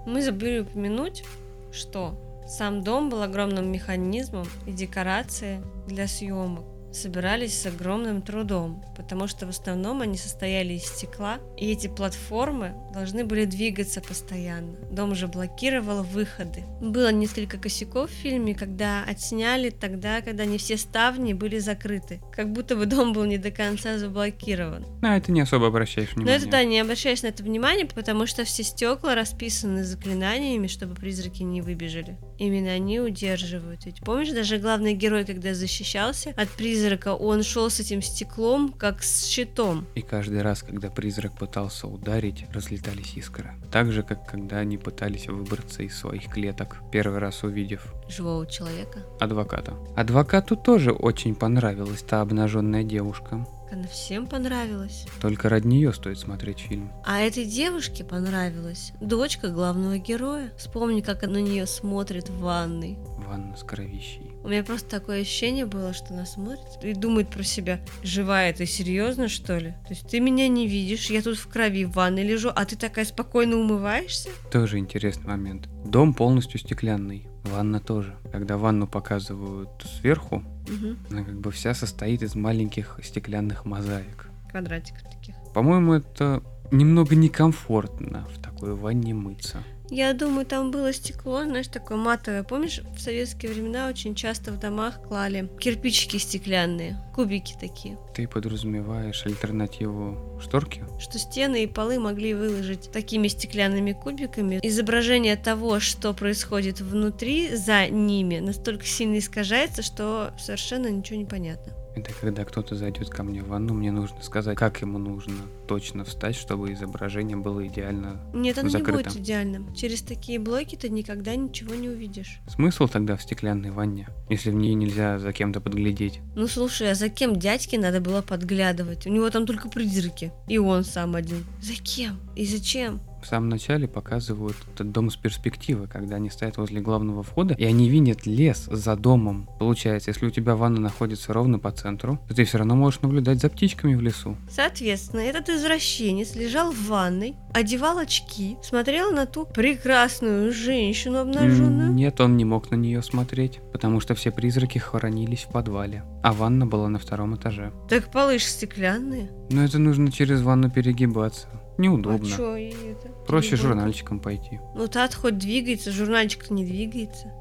Мы 0.07 0.23
забыли 0.23 0.61
упомянуть, 0.61 1.25
что 1.73 2.19
Сам 2.47 2.83
дом 2.83 3.09
был 3.09 3.23
огромным 3.23 3.73
механизмом, 3.73 4.47
и 4.67 4.73
декорации 4.73 5.63
для 5.87 6.07
съемок 6.07 6.65
собирались 6.97 7.61
с 7.61 7.67
огромным 7.67 8.23
трудом, 8.23 8.83
потому 8.97 9.27
что 9.27 9.47
в 9.47 9.51
основном 9.51 10.01
они 10.01 10.17
состояли 10.17 10.75
из 10.75 10.85
стекла, 10.85 11.39
и 11.57 11.71
эти 11.71 11.89
платформы 11.89 12.75
должны 12.93 13.25
были 13.25 13.45
двигаться 13.45 14.01
постоянно. 14.01 14.77
Дом 14.91 15.15
же 15.15 15.27
блокировал 15.29 16.03
выходы. 16.03 16.65
Было 16.81 17.13
несколько 17.13 17.59
косяков 17.59 18.11
в 18.11 18.15
фильме, 18.15 18.55
когда 18.55 19.05
отсняли 19.05 19.71
тогда, 19.71 20.21
когда 20.21 20.45
не 20.45 20.59
все 20.59 20.77
ставни 20.77 21.33
были 21.33 21.59
закрыты. 21.59 22.21
Как 22.33 22.53
будто 22.53 22.77
бы 22.77 22.87
дом 22.87 23.13
был 23.13 23.25
не 23.25 23.39
до 23.39 23.51
конца 23.51 23.99
заблокирован. 23.99 24.87
На 25.01 25.17
это 25.17 25.33
не 25.33 25.41
особо 25.41 25.69
обращаешь 25.69 26.11
Но 26.15 26.23
внимание. 26.23 26.39
это 26.39 26.51
да, 26.51 26.65
не 26.65 26.81
обращаешь 26.81 27.23
на 27.23 27.29
это 27.29 27.43
внимания, 27.43 27.87
потому 27.87 28.27
что 28.27 28.45
все 28.45 28.63
стекла 28.63 29.15
расписаны 29.15 29.85
заклинаниями, 29.85 30.67
чтобы 30.67 30.95
призраки 30.95 31.43
не 31.43 31.61
выбежали. 31.61 32.17
Именно 32.39 32.73
они 32.73 33.01
удерживают. 33.01 33.85
Ведь 33.87 34.01
помнишь, 34.01 34.31
даже 34.31 34.59
главный 34.59 34.95
герой, 34.95 35.25
когда 35.25 35.55
защищался 35.55 36.35
от 36.37 36.49
призрака, 36.85 37.14
он 37.14 37.42
шел 37.42 37.70
с 37.70 37.81
этим 37.81 38.03
стеклом, 38.03 38.73
как 38.73 39.03
с 39.03 39.27
щитом. 39.27 39.87
И 39.94 40.03
каждый 40.03 40.42
раз, 40.42 40.62
когда 40.62 40.90
призрак 40.90 41.33
пытался 41.33 41.87
ударить, 41.87 42.44
разлетались 42.53 43.14
искры. 43.16 43.53
Так 43.73 43.90
же, 43.90 44.03
как 44.03 44.29
когда 44.31 44.59
они 44.59 44.77
пытались 44.77 45.27
выбраться 45.27 45.83
из 45.83 45.97
своих 45.97 46.29
клеток, 46.29 46.77
первый 46.92 47.18
раз 47.20 47.42
увидев 47.42 47.87
Живого 48.09 48.47
человека. 48.47 49.01
адвоката. 49.18 49.75
Адвокату 49.97 50.57
тоже 50.57 50.92
очень 50.92 51.35
понравилась 51.35 52.03
та 52.03 52.20
обнаженная 52.20 52.85
девушка. 52.85 53.47
Она 53.75 53.89
всем 53.89 54.29
понравилась. 54.29 55.05
Только 55.21 55.49
ради 55.49 55.67
нее 55.67 55.93
стоит 55.93 56.21
смотреть 56.21 56.61
фильм. 56.61 56.93
А 57.05 57.19
этой 57.19 57.45
девушке 57.45 58.05
понравилась 58.05 58.93
дочка 59.01 59.49
главного 59.49 59.99
героя. 59.99 60.53
Вспомни, 60.57 61.01
как 61.01 61.25
она 61.25 61.35
на 61.35 61.39
нее 61.39 61.67
смотрит 61.67 62.29
в 62.29 62.39
ванной. 62.39 62.97
Ванна 63.27 63.57
с 63.57 63.65
кровищей. 63.65 64.31
У 64.45 64.49
меня 64.49 64.63
просто 64.63 64.89
такое 64.89 65.23
ощущение 65.23 65.67
было, 65.67 65.93
что 65.93 66.15
она 66.15 66.25
смотрит 66.25 66.85
и 66.85 66.95
думает 66.95 67.31
про 67.31 67.43
себя, 67.43 67.81
живая 68.05 68.53
ты 68.53 68.65
серьезно 68.65 69.29
что 69.29 69.59
ли? 69.59 69.71
То 69.89 69.91
есть 69.91 70.09
ты 70.09 70.21
меня 70.21 70.47
не 70.47 70.69
видишь, 70.69 71.11
я 71.11 71.21
тут 71.21 71.37
в 71.37 71.49
крови 71.49 71.85
в 71.85 71.95
ванной 71.95 72.23
лежу, 72.23 72.53
а 72.55 72.65
ты 72.65 72.77
такая 72.77 73.05
спокойно 73.05 73.57
умываешься? 73.57 74.29
Тоже 74.53 74.79
интересный 74.79 75.27
момент. 75.27 75.69
Дом 75.85 76.15
полностью 76.15 76.61
стеклянный. 76.61 77.27
Ванна 77.45 77.81
тоже. 77.81 78.15
Когда 78.33 78.57
ванну 78.57 78.87
показывают 78.87 79.71
сверху, 80.01 80.43
Мгм. 80.69 80.99
она 81.11 81.25
как 81.25 81.39
бы 81.41 81.51
вся 81.51 81.75
состоит 81.75 82.23
из 82.23 82.35
маленьких 82.35 82.99
стеклянных 83.03 83.65
мозаик. 83.65 84.29
Квадратиков 84.51 85.03
таких. 85.03 85.35
По-моему, 85.53 85.95
это 85.95 86.43
немного 86.71 87.15
некомфортно 87.15 88.27
в 88.35 88.41
такой 88.41 88.75
ванне 88.75 89.15
мыться. 89.15 89.59
Я 89.95 90.13
думаю, 90.13 90.45
там 90.45 90.73
было 90.73 90.93
стекло, 90.93 91.45
знаешь, 91.45 91.69
такое 91.69 91.97
матовое. 91.97 92.43
Помнишь, 92.43 92.81
в 92.97 93.01
советские 93.01 93.53
времена 93.53 93.87
очень 93.89 94.17
часто 94.17 94.51
в 94.51 94.59
домах 94.59 95.01
клали 95.01 95.49
кирпичики 95.61 96.17
стеклянные, 96.17 96.99
кубики 97.15 97.55
такие, 97.61 97.97
Ты 98.13 98.27
подразумеваешь 98.27 99.25
альтернативу 99.25 100.41
шторки? 100.43 100.83
что 100.99 101.21
стены 101.21 101.63
и 101.63 101.67
полы 101.69 102.01
могли 102.01 102.35
выложить 102.35 102.91
такими 102.91 103.29
стеклянными 103.29 103.93
кубиками. 103.93 104.59
Изображение 104.65 105.37
того, 105.37 105.79
что 105.79 106.13
происходит 106.13 106.81
внутри, 106.81 107.55
за 107.55 107.87
ними, 107.87 108.41
настолько 108.41 108.87
сильно 108.87 109.19
искажается, 109.19 109.83
что 109.83 110.35
совершенно 110.41 110.89
ничего 110.89 111.21
не 111.21 111.25
понятно. 111.25 111.73
Это 111.95 112.13
когда 112.21 112.45
кто-то 112.45 112.75
зайдет 112.75 113.09
ко 113.09 113.23
мне 113.23 113.43
в 113.43 113.49
ванну, 113.49 113.75
мне 113.75 113.93
нужно 113.93 114.21
сказать, 114.23 114.57
как 114.57 114.81
ему 114.81 114.99
нужно 114.99 115.35
точно 115.69 116.05
встать, 116.05 116.35
чтобы 116.35 116.73
изображение 116.73 117.37
было 117.37 117.67
идеально. 117.67 118.21
Нет, 118.33 118.59
оно 118.59 118.69
Закрыто. 118.69 118.99
не 118.99 119.05
будет 119.05 119.17
идеальным. 119.17 119.75
Через 119.75 120.03
такие 120.03 120.39
блоки 120.39 120.77
ты 120.77 120.89
никогда 120.89 121.37
ничего 121.37 121.75
не 121.75 121.89
увидишь. 121.89 122.41
Смысл 122.49 122.89
тогда 122.89 123.17
в 123.17 123.23
стеклянной 123.23 123.71
ванне, 123.71 124.09
если 124.29 124.51
в 124.51 124.55
ней 124.55 124.75
нельзя 124.75 125.19
за 125.19 125.33
кем-то 125.33 125.61
подглядеть? 125.61 126.21
Ну 126.35 126.49
слушай, 126.49 126.91
а 126.91 126.95
за 126.95 127.09
кем 127.09 127.37
дядьке 127.37 127.79
надо 127.79 128.01
было 128.01 128.23
подглядывать? 128.23 129.07
У 129.07 129.11
него 129.11 129.31
там 129.31 129.47
только 129.47 129.69
призраки. 129.69 130.33
И 130.49 130.59
он 130.59 130.85
сам 130.85 131.15
один. 131.15 131.45
За 131.63 131.75
кем? 131.75 132.19
И 132.35 132.45
зачем? 132.45 133.01
В 133.25 133.27
самом 133.27 133.49
начале 133.49 133.89
показывают 133.89 134.55
этот 134.75 134.93
дом 134.93 135.09
с 135.09 135.17
перспективы, 135.17 135.87
когда 135.87 136.17
они 136.17 136.29
стоят 136.29 136.59
возле 136.59 136.83
главного 136.83 137.23
входа, 137.23 137.55
и 137.55 137.65
они 137.65 137.89
видят 137.89 138.27
лес 138.27 138.69
за 138.71 138.97
домом. 138.97 139.49
Получается, 139.59 140.11
если 140.11 140.27
у 140.27 140.31
тебя 140.31 140.57
ванна 140.57 140.79
находится 140.79 141.33
ровно 141.33 141.59
по 141.59 141.73
центру, 141.73 142.19
то 142.29 142.35
ты 142.35 142.45
все 142.45 142.59
равно 142.59 142.77
можешь 142.77 143.01
наблюдать 143.01 143.41
за 143.41 143.49
птичками 143.49 143.95
в 143.95 144.03
лесу. 144.03 144.37
Соответственно, 144.51 145.21
этот 145.21 145.49
извращенец 145.49 146.35
лежал 146.37 146.71
в 146.71 146.87
ванной, 146.87 147.35
одевал 147.55 147.97
очки, 147.97 148.59
смотрел 148.63 149.11
на 149.11 149.25
ту 149.25 149.47
прекрасную 149.47 150.53
женщину 150.53 151.21
обнаженную. 151.21 151.95
Нет, 151.95 152.21
он 152.21 152.37
не 152.37 152.45
мог 152.45 152.71
на 152.71 152.75
нее 152.75 153.03
смотреть, 153.03 153.61
потому 153.73 154.01
что 154.01 154.15
все 154.15 154.33
призраки 154.33 154.77
хоронились 154.77 155.45
в 155.45 155.49
подвале, 155.49 156.05
а 156.23 156.35
ванна 156.35 156.67
была 156.67 156.91
на 156.91 156.99
втором 156.99 157.37
этаже. 157.37 157.73
Так 157.89 158.13
полы 158.13 158.39
ж 158.39 158.43
стеклянные. 158.43 159.31
Но 159.49 159.65
это 159.65 159.79
нужно 159.79 160.13
через 160.13 160.43
ванну 160.43 160.71
перегибаться. 160.71 161.49
Неудобно. 161.79 162.29
А 162.33 162.37
чё 162.37 162.57
это? 162.57 163.09
Проще 163.27 163.53
Неудобно. 163.53 163.69
журнальчиком 163.71 164.21
пойти. 164.21 164.61
Ну, 164.75 164.87
тат 164.89 165.15
хоть 165.15 165.39
двигается, 165.39 165.91
журнальчик-то 165.91 166.55
не 166.55 166.65
двигается. 166.65 167.33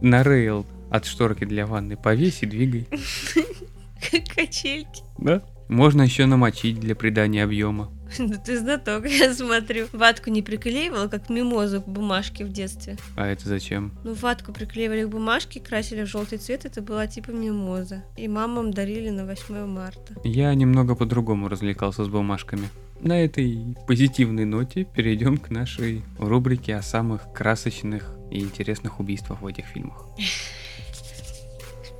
На 0.00 0.22
рейл 0.22 0.64
от 0.90 1.04
шторки 1.04 1.44
для 1.44 1.66
ванны 1.66 1.96
повесь 1.96 2.42
и 2.42 2.46
двигай. 2.46 2.86
Как 4.10 4.24
качельки. 4.34 5.02
Да? 5.18 5.42
Можно 5.68 6.02
еще 6.02 6.26
намочить 6.26 6.80
для 6.80 6.94
придания 6.96 7.44
объема. 7.44 7.90
Да 8.18 8.36
ты 8.36 8.58
знаток, 8.58 9.06
я 9.08 9.32
смотрю. 9.34 9.86
Ватку 9.92 10.30
не 10.30 10.42
приклеивала, 10.42 11.08
как 11.08 11.30
мимозу 11.30 11.80
к 11.80 11.88
бумажке 11.88 12.44
в 12.44 12.52
детстве. 12.52 12.96
А 13.16 13.26
это 13.26 13.48
зачем? 13.48 13.92
Ну, 14.04 14.14
ватку 14.14 14.52
приклеивали 14.52 15.04
к 15.04 15.08
бумажке, 15.08 15.60
красили 15.60 16.02
в 16.02 16.06
желтый 16.06 16.38
цвет, 16.38 16.64
это 16.64 16.82
была 16.82 17.06
типа 17.06 17.30
мимоза. 17.30 18.04
И 18.16 18.28
мамам 18.28 18.72
дарили 18.72 19.10
на 19.10 19.26
8 19.26 19.66
марта. 19.66 20.14
Я 20.24 20.54
немного 20.54 20.94
по-другому 20.94 21.48
развлекался 21.48 22.04
с 22.04 22.08
бумажками. 22.08 22.68
На 23.00 23.24
этой 23.24 23.76
позитивной 23.86 24.44
ноте 24.44 24.84
перейдем 24.84 25.38
к 25.38 25.48
нашей 25.48 26.02
рубрике 26.18 26.76
о 26.76 26.82
самых 26.82 27.32
красочных 27.32 28.14
и 28.30 28.40
интересных 28.40 29.00
убийствах 29.00 29.40
в 29.40 29.46
этих 29.46 29.64
фильмах. 29.66 30.06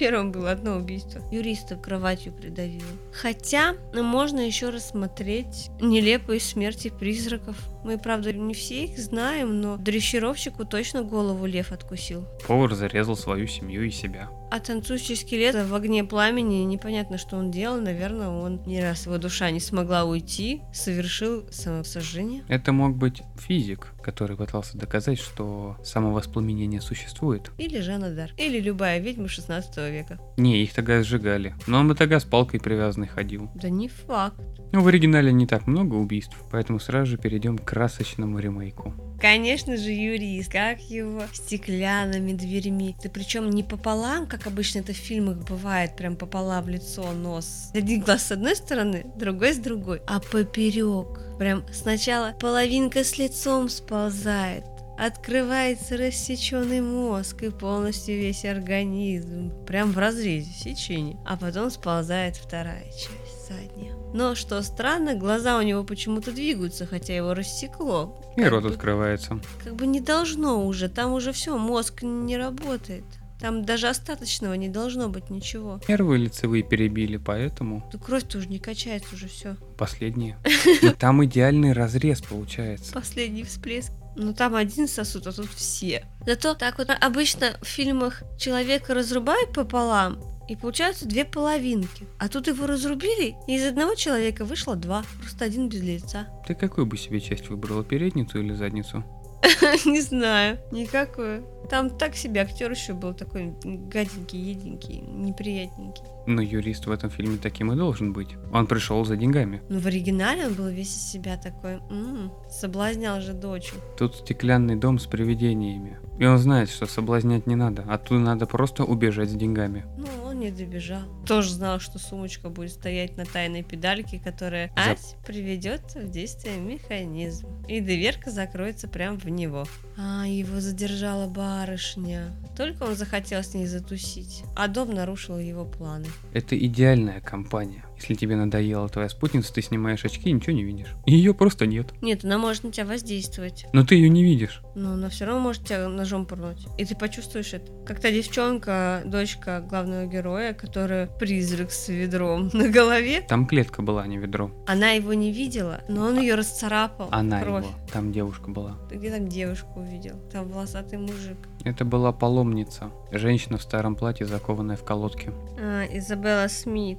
Первом 0.01 0.33
было 0.33 0.51
одно 0.51 0.79
убийство. 0.79 1.21
Юриста 1.31 1.77
кроватью 1.77 2.33
придавило. 2.33 2.89
Хотя 3.13 3.75
ну, 3.93 4.03
можно 4.03 4.41
еще 4.41 4.71
рассмотреть 4.71 5.71
нелепые 5.79 6.41
смерти 6.41 6.89
призраков. 6.89 7.55
Мы, 7.85 7.99
правда, 7.99 8.33
не 8.33 8.55
все 8.55 8.85
их 8.87 8.99
знаем, 8.99 9.61
но 9.61 9.77
дрессировщику 9.77 10.65
точно 10.65 11.03
голову 11.03 11.45
лев 11.45 11.71
откусил. 11.71 12.27
Повар 12.49 12.73
зарезал 12.75 13.15
свою 13.15 13.47
семью 13.47 13.87
и 13.87 13.91
себя. 13.91 14.31
А 14.51 14.59
танцующий 14.59 15.15
скелет 15.15 15.55
в 15.55 15.75
огне 15.75 16.03
пламени, 16.03 16.65
непонятно, 16.65 17.19
что 17.19 17.37
он 17.37 17.53
делал. 17.53 17.81
Наверное, 17.81 18.29
он 18.29 18.61
не 18.67 18.83
раз 18.83 19.07
его 19.07 19.17
душа 19.17 19.51
не 19.51 19.61
смогла 19.61 20.05
уйти, 20.05 20.63
совершил 20.73 21.45
самосожжение. 21.53 22.43
Это 22.49 22.73
мог 22.73 22.97
быть 22.97 23.23
физик, 23.39 23.93
который 24.03 24.37
пытался 24.37 24.77
доказать, 24.77 25.21
что 25.21 25.77
самовоспламенение 25.85 26.81
существует. 26.81 27.53
Или 27.59 27.81
Жанна 27.81 28.11
Дар. 28.11 28.33
Или 28.37 28.59
любая 28.61 28.99
ведьма 28.99 29.29
16 29.29 29.77
века. 29.91 30.19
Не, 30.37 30.63
их 30.63 30.75
тогда 30.75 31.03
сжигали. 31.03 31.55
Но 31.69 31.79
он 31.79 31.89
бы 31.89 31.95
тогда 31.95 32.19
с 32.19 32.25
палкой 32.25 32.61
привязанной 32.61 33.07
ходил. 33.07 33.51
Да 33.55 33.71
не 33.71 33.89
факт. 33.89 34.41
Ну, 34.73 34.83
в 34.83 34.89
оригинале 34.89 35.33
не 35.33 35.47
так 35.47 35.67
много 35.67 35.95
убийств, 35.95 36.37
поэтому 36.51 36.79
сразу 36.79 37.13
же 37.13 37.19
перейдем 37.19 37.59
к 37.59 37.65
красочному 37.65 38.39
ремейку. 38.39 38.95
Конечно 39.21 39.77
же, 39.77 39.91
юрист, 39.91 40.51
как 40.51 40.81
его 40.81 41.23
стеклянными 41.33 42.33
дверьми. 42.33 42.97
Да 43.03 43.11
причем 43.11 43.51
не 43.51 43.63
пополам, 43.63 44.27
как 44.27 44.40
обычно 44.47 44.81
это 44.81 44.93
в 44.93 44.97
фильмах 44.97 45.39
бывает, 45.39 45.97
прям 45.97 46.17
пополам 46.17 46.65
в 46.65 46.69
лицо, 46.69 47.11
нос. 47.13 47.71
Один 47.75 48.01
глаз 48.01 48.25
с 48.25 48.33
одной 48.33 48.57
стороны, 48.57 49.07
другой 49.17 49.55
с 49.55 49.59
другой, 49.59 50.03
а 50.07 50.21
поперек. 50.21 51.21
Прям 51.39 51.65
сначала 51.73 52.33
половинка 52.41 53.03
с 53.05 53.17
лицом 53.19 53.69
сползает, 53.69 54.65
открывается 54.99 55.97
рассеченный 55.97 56.81
мозг 56.81 57.43
и 57.43 57.51
полностью 57.51 58.17
весь 58.19 58.45
организм. 58.45 59.53
Прям 59.67 59.93
в 59.93 59.99
разрезе 59.99 60.51
сечения. 60.53 61.17
А 61.27 61.37
потом 61.37 61.71
сползает 61.71 62.37
вторая 62.37 62.85
часть, 62.93 63.49
задняя. 63.49 63.95
Но 64.13 64.35
что 64.35 64.61
странно, 64.63 65.15
глаза 65.15 65.57
у 65.57 65.63
него 65.63 65.85
почему-то 65.85 66.33
двигаются, 66.33 66.85
хотя 66.85 67.15
его 67.17 67.33
рассекло. 67.33 68.21
И 68.37 68.41
Как 68.43 68.51
рот 68.51 68.65
бы- 68.65 68.71
открывается. 68.71 69.41
как 69.63 69.77
бы 69.77 69.87
не 69.87 70.01
должно 70.01 70.67
уже, 70.67 70.89
там 70.89 71.13
уже 71.13 71.33
все, 71.33 71.57
мозг 71.57 72.03
не 72.03 72.37
работает. 72.37 73.05
Там 73.41 73.65
даже 73.65 73.89
остаточного 73.89 74.55
не 74.55 74.69
должно 74.69 75.09
быть 75.09 75.31
ничего. 75.31 75.81
Нервы 75.89 76.19
лицевые 76.19 76.63
перебили, 76.63 77.17
поэтому 77.17 77.89
Да 77.93 77.99
кровь-то 77.99 78.39
уже 78.39 78.49
не 78.49 78.59
качается 78.59 79.15
уже 79.15 79.29
все. 79.29 79.57
последние. 79.79 80.37
Но 80.83 80.93
там 80.93 81.25
идеальный 81.25 81.73
разрез 81.73 82.21
получается. 82.21 82.93
Последний 82.93 83.45
всплеск. 83.45 83.93
Ну 84.17 84.35
там 84.35 84.55
один 84.57 84.89
сосуд, 84.89 85.27
а 85.27 85.33
тут 85.33 85.49
все. 85.51 86.05
Зато 86.27 86.55
так 86.55 86.79
вот 86.79 86.89
обычно 87.01 87.57
в 87.63 87.67
фильмах 87.67 88.23
человека 88.39 88.93
разрубают 88.93 89.53
пополам, 89.53 90.21
и 90.49 90.57
получаются 90.57 91.07
две 91.07 91.25
половинки. 91.25 92.09
А 92.19 92.29
тут 92.29 92.49
его 92.49 92.67
разрубили, 92.67 93.37
и 93.47 93.55
из 93.55 93.65
одного 93.65 93.95
человека 93.95 94.45
вышло 94.45 94.75
два. 94.75 95.05
Просто 95.21 95.45
один 95.45 95.69
без 95.69 95.81
лица. 95.81 96.27
Ты 96.45 96.55
какую 96.57 96.87
бы 96.87 96.99
себе 96.99 97.21
часть 97.21 97.49
выбрала, 97.49 97.85
передницу 97.85 98.41
или 98.41 98.53
задницу? 98.53 99.05
Не 99.87 100.01
знаю, 100.01 100.59
никакой. 100.73 101.43
Там 101.69 101.91
так 101.91 102.17
себе 102.17 102.41
актер 102.41 102.71
еще 102.71 102.95
был 102.95 103.15
такой 103.15 103.55
гаденький, 103.63 104.41
еденький, 104.41 105.01
неприятненький. 105.01 106.03
Но 106.27 106.43
юрист 106.43 106.87
в 106.87 106.91
этом 106.91 107.11
фильме 107.11 107.39
таким 107.39 107.73
и 107.73 107.77
должен 107.77 108.13
быть. 108.13 108.29
Он 108.53 108.67
пришел 108.67 109.05
за 109.05 109.17
деньгами. 109.17 109.63
Но 109.69 109.79
в 109.79 109.87
оригинале 109.87 110.47
он 110.47 110.55
был 110.55 110.69
весь 110.69 110.95
из 110.95 111.11
себя 111.11 111.37
такой, 111.37 111.75
м 111.91 112.33
соблазнял 112.51 113.21
же 113.21 113.33
дочь. 113.33 113.73
Тут 113.99 114.17
стеклянный 114.17 114.77
дом 114.77 114.99
с 114.99 115.07
привидениями. 115.07 115.99
И 116.19 116.27
он 116.27 116.39
знает, 116.39 116.69
что 116.69 116.87
соблазнять 116.87 117.47
не 117.47 117.57
надо, 117.57 117.83
оттуда 117.89 118.21
надо 118.21 118.47
просто 118.47 118.85
убежать 118.85 119.31
с 119.31 119.35
деньгами. 119.35 119.87
Ну, 119.97 120.07
он 120.27 120.41
не 120.41 120.51
добежал. 120.51 121.01
Тоже 121.27 121.51
знал, 121.55 121.81
что 121.81 121.99
сумочка 121.99 122.51
будет 122.51 122.73
стоять 122.73 123.17
на 123.17 123.25
тайной 123.25 123.63
педальке, 123.63 124.21
которая 124.23 124.71
За- 124.77 124.91
ать 124.93 125.17
приведет 125.27 125.95
в 125.95 126.11
действие 126.11 126.59
механизм. 126.59 127.47
И 127.69 127.81
дверка 127.81 128.31
закроется 128.31 128.87
прямо 128.89 129.19
в 129.19 129.29
него. 129.29 129.65
А, 129.97 130.27
его 130.27 130.61
задержала 130.61 131.27
барышня. 131.51 132.33
Только 132.57 132.85
он 132.85 132.95
захотел 132.95 133.43
с 133.43 133.55
ней 133.55 133.67
затусить, 133.67 134.45
а 134.57 134.69
дом 134.69 134.95
нарушил 134.95 135.39
его 135.39 135.65
планы. 135.65 136.07
Это 136.33 136.57
идеальная 136.57 137.21
компания. 137.21 137.85
Если 138.01 138.15
тебе 138.15 138.37
надоела 138.37 138.89
твоя 138.89 139.09
спутница, 139.09 139.53
ты 139.53 139.63
снимаешь 139.63 140.05
очки 140.05 140.31
и 140.31 140.33
ничего 140.33 140.53
не 140.57 140.65
видишь. 140.65 140.95
Ее 141.07 141.35
просто 141.35 141.67
нет. 141.67 141.93
Нет, 142.01 142.25
она 142.25 142.39
может 142.39 142.65
на 142.65 142.73
тебя 142.73 142.87
воздействовать, 142.87 143.67
Но 143.73 143.85
ты 143.85 143.95
ее 143.97 144.09
не 144.09 144.25
видишь. 144.25 144.63
но 144.75 144.93
она 144.93 145.09
все 145.11 145.27
равно 145.27 145.41
может 145.41 145.65
тебя 145.65 145.89
ножом 145.89 146.27
пырнуть. 146.27 146.67
И 146.79 146.85
ты 146.85 146.95
почувствуешь 146.95 147.53
это. 147.53 147.71
Как 147.87 148.01
та 148.01 148.11
девчонка, 148.11 149.03
дочка 149.05 149.61
главного 149.61 150.07
героя, 150.07 150.55
которая 150.55 151.07
призрак 151.07 151.71
с 151.73 151.89
ведром 151.89 152.51
на 152.53 152.69
голове. 152.69 153.21
Там 153.29 153.47
клетка 153.47 153.83
была, 153.83 154.03
а 154.03 154.07
не 154.07 154.19
ведро. 154.19 154.51
Она 154.67 154.91
его 154.93 155.13
не 155.15 155.33
видела, 155.33 155.81
но 155.89 156.07
он 156.07 156.19
ее 156.19 156.35
расцарапал. 156.37 157.09
Она 157.11 157.41
кровь. 157.43 157.65
его. 157.65 157.75
Там 157.93 158.13
девушка 158.13 158.51
была. 158.51 158.77
Ты 158.89 158.97
где 158.97 159.11
там 159.11 159.29
девушку 159.29 159.81
увидел? 159.81 160.17
Там 160.33 160.49
волосатый 160.49 160.99
мужик. 160.99 161.37
Это 161.65 161.85
была 161.85 162.13
паломница. 162.13 162.91
Женщина 163.13 163.59
в 163.59 163.63
старом 163.63 163.95
платье, 163.97 164.25
закованная 164.27 164.77
в 164.77 164.85
колодки. 164.85 165.31
А, 165.61 165.85
Изабелла 165.93 166.49
Смит, 166.49 166.99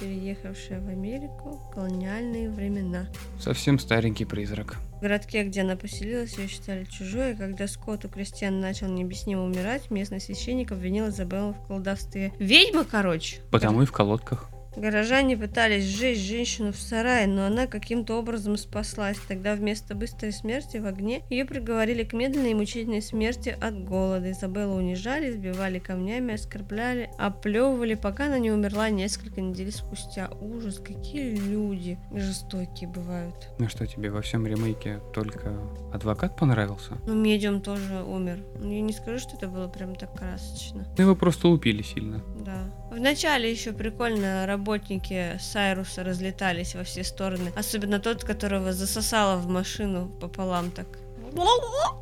переехавшая 0.00 0.80
в 0.80 0.88
Америку 0.88 1.60
в 1.64 1.74
колониальные 1.74 2.50
времена. 2.50 3.06
Совсем 3.40 3.78
старенький 3.78 4.24
призрак. 4.24 4.76
В 4.96 5.00
городке, 5.00 5.44
где 5.44 5.60
она 5.60 5.76
поселилась, 5.76 6.38
ее 6.38 6.48
считали 6.48 6.84
чужой, 6.84 7.32
и 7.32 7.36
когда 7.36 7.68
скот 7.68 8.04
у 8.04 8.08
крестьян 8.08 8.60
начал 8.60 8.88
необъяснимо 8.88 9.44
умирать, 9.44 9.90
местный 9.90 10.20
священник 10.20 10.72
обвинил 10.72 11.08
Изабеллу 11.08 11.52
в 11.52 11.66
колдовстве. 11.66 12.32
Ведьма, 12.38 12.84
короче! 12.84 13.40
Потому 13.50 13.82
и 13.82 13.86
в 13.86 13.92
колодках. 13.92 14.50
Горожане 14.76 15.38
пытались 15.38 15.84
сжечь 15.84 16.18
женщину 16.18 16.72
в 16.72 16.76
сарае, 16.76 17.26
но 17.26 17.46
она 17.46 17.66
каким-то 17.66 18.18
образом 18.18 18.58
спаслась. 18.58 19.16
Тогда 19.26 19.54
вместо 19.54 19.94
быстрой 19.94 20.32
смерти 20.32 20.76
в 20.76 20.86
огне 20.86 21.22
ее 21.30 21.46
приговорили 21.46 22.04
к 22.04 22.12
медленной 22.12 22.50
и 22.50 22.54
мучительной 22.54 23.00
смерти 23.00 23.56
от 23.58 23.82
голода. 23.84 24.30
Изабеллу 24.30 24.74
унижали, 24.74 25.30
избивали 25.30 25.78
камнями, 25.78 26.34
оскорбляли, 26.34 27.10
оплевывали, 27.18 27.94
пока 27.94 28.26
она 28.26 28.38
не 28.38 28.50
умерла 28.50 28.90
несколько 28.90 29.40
недель 29.40 29.72
спустя. 29.72 30.30
Ужас, 30.40 30.78
какие 30.78 31.34
люди 31.34 31.98
жестокие 32.12 32.88
бывают. 32.90 33.48
Ну 33.58 33.68
что 33.68 33.86
тебе 33.86 34.10
во 34.10 34.20
всем 34.20 34.46
ремейке 34.46 35.00
только 35.14 35.58
адвокат 35.92 36.36
понравился? 36.36 36.98
Ну, 37.06 37.14
медиум 37.14 37.62
тоже 37.62 38.02
умер. 38.02 38.44
Я 38.60 38.80
не 38.82 38.92
скажу, 38.92 39.18
что 39.18 39.36
это 39.36 39.48
было 39.48 39.68
прям 39.68 39.94
так 39.94 40.14
красочно. 40.14 40.86
Ну, 40.98 41.02
Его 41.02 41.16
просто 41.16 41.48
лупили 41.48 41.82
сильно. 41.82 42.22
Да. 42.44 42.70
Вначале 42.96 43.50
еще 43.50 43.72
прикольно 43.72 44.46
работники 44.46 45.38
Сайруса 45.38 46.02
разлетались 46.02 46.74
во 46.74 46.82
все 46.82 47.04
стороны. 47.04 47.52
Особенно 47.54 48.00
тот, 48.00 48.24
которого 48.24 48.72
засосало 48.72 49.36
в 49.36 49.48
машину 49.48 50.08
пополам 50.18 50.70
так. 50.70 50.86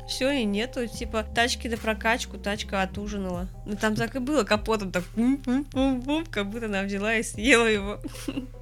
Все, 0.07 0.31
и 0.31 0.45
нету. 0.45 0.87
Типа, 0.87 1.23
тачки 1.23 1.67
на 1.67 1.75
прокачку, 1.75 2.37
тачка 2.37 2.81
отужинала. 2.81 3.49
Ну 3.65 3.75
там 3.75 3.95
так 3.95 4.15
и 4.15 4.19
было, 4.19 4.43
капотом 4.43 4.93
так 4.93 5.03
пум-пум-пум-пум, 5.15 6.25
как 6.31 6.49
будто 6.49 6.67
она 6.67 6.83
взяла 6.83 7.15
и 7.15 7.23
съела 7.23 7.67
его. 7.67 7.99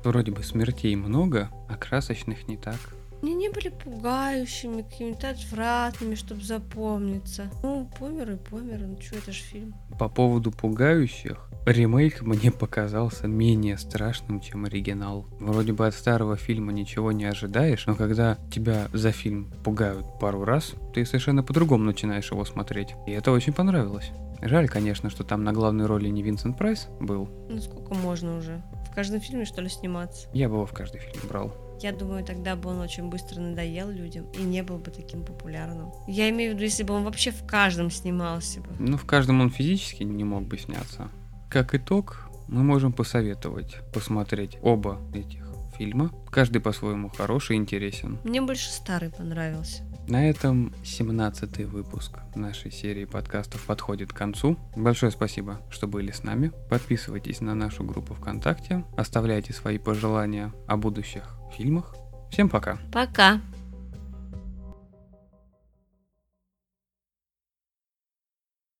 Вроде 0.04 0.32
бы 0.32 0.41
смертей 0.43 0.96
много, 0.96 1.52
а 1.69 1.76
красочных 1.76 2.48
не 2.48 2.58
так. 2.58 2.80
Они 3.23 3.36
не 3.36 3.47
были 3.47 3.69
пугающими, 3.69 4.81
какими-то 4.81 5.29
отвратными, 5.29 6.13
чтобы 6.13 6.43
запомниться. 6.43 7.49
Ну, 7.63 7.89
помер 7.97 8.31
и 8.31 8.36
помер, 8.36 8.79
ну 8.79 8.99
что, 8.99 9.15
это 9.15 9.31
же 9.31 9.41
фильм. 9.41 9.73
По 9.97 10.09
поводу 10.09 10.51
пугающих, 10.51 11.49
ремейк 11.65 12.21
мне 12.21 12.51
показался 12.51 13.27
менее 13.27 13.77
страшным, 13.77 14.41
чем 14.41 14.65
оригинал. 14.65 15.25
Вроде 15.39 15.71
бы 15.71 15.88
от 15.88 15.93
старого 15.93 16.36
фильма 16.36 16.73
ничего 16.73 17.13
не 17.13 17.23
ожидаешь, 17.23 17.86
но 17.86 17.95
когда 17.95 18.38
тебя 18.51 18.89
за 18.91 19.13
фильм 19.13 19.53
пугают 19.63 20.05
пару 20.19 20.43
раз, 20.43 20.73
ты 20.93 21.05
совершенно 21.05 21.43
по-другому 21.43 21.86
начинаешь 21.86 22.29
его 22.29 22.43
смотреть. 22.43 22.89
И 23.07 23.12
это 23.12 23.31
очень 23.31 23.53
понравилось. 23.53 24.12
Жаль, 24.41 24.67
конечно, 24.67 25.09
что 25.09 25.23
там 25.23 25.45
на 25.45 25.53
главной 25.53 25.86
роли 25.86 26.09
не 26.09 26.23
Винсент 26.23 26.57
Прайс 26.57 26.89
был. 26.99 27.29
Ну 27.49 27.62
сколько 27.62 27.93
можно 27.93 28.38
уже? 28.38 28.62
В 28.91 28.93
каждом 28.93 29.21
фильме, 29.21 29.45
что 29.45 29.62
ли, 29.62 29.69
сниматься? 29.69 30.27
Я 30.33 30.49
бы 30.49 30.55
его 30.55 30.65
в 30.65 30.73
каждый 30.73 30.99
фильм 30.99 31.21
брал. 31.29 31.53
Я 31.84 31.91
думаю, 31.91 32.24
тогда 32.24 32.56
бы 32.56 32.69
он 32.69 32.80
очень 32.80 33.10
быстро 33.10 33.41
надоел 33.41 33.89
людям 33.89 34.26
и 34.39 34.41
не 34.41 34.63
был 34.63 34.78
бы 34.78 34.89
таким 34.89 35.26
популярным. 35.26 35.91
Я 36.08 36.30
имею 36.30 36.52
в 36.52 36.54
виду, 36.56 36.63
если 36.63 36.84
бы 36.84 36.93
он 36.93 37.04
вообще 37.04 37.32
в 37.32 37.46
каждом 37.46 37.91
снимался 37.91 38.62
бы. 38.62 38.69
Ну, 38.80 38.96
в 38.96 39.06
каждом 39.06 39.41
он 39.41 39.50
физически 39.50 40.04
не 40.04 40.24
мог 40.24 40.48
бы 40.48 40.58
сняться. 40.58 41.10
Как 41.50 41.76
итог, 41.76 42.30
мы 42.48 42.63
можем 42.63 42.93
посоветовать 42.93 43.76
посмотреть 43.93 44.58
оба 44.62 44.98
этих 45.13 45.46
фильма. 45.78 46.10
Каждый 46.32 46.62
по-своему 46.62 47.10
хороший 47.10 47.58
и 47.58 47.60
интересен. 47.60 48.17
Мне 48.24 48.41
больше 48.41 48.69
старый 48.69 49.10
понравился. 49.10 49.84
На 50.08 50.30
этом 50.30 50.74
17 50.86 51.65
выпуск 51.65 52.19
нашей 52.34 52.72
серии 52.72 53.04
подкастов 53.04 53.62
подходит 53.65 54.13
к 54.13 54.17
концу. 54.17 54.58
Большое 54.78 55.12
спасибо, 55.12 55.60
что 55.69 55.88
были 55.88 56.12
с 56.12 56.24
нами. 56.24 56.54
Подписывайтесь 56.69 57.41
на 57.41 57.56
нашу 57.56 57.84
группу 57.84 58.13
ВКонтакте, 58.13 58.86
оставляйте 58.96 59.52
свои 59.52 59.78
пожелания 59.78 60.54
о 60.65 60.78
будущих 60.78 61.42
фильмах. 61.53 61.95
Всем 62.31 62.49
пока! 62.49 62.77
Пока! 62.91 63.39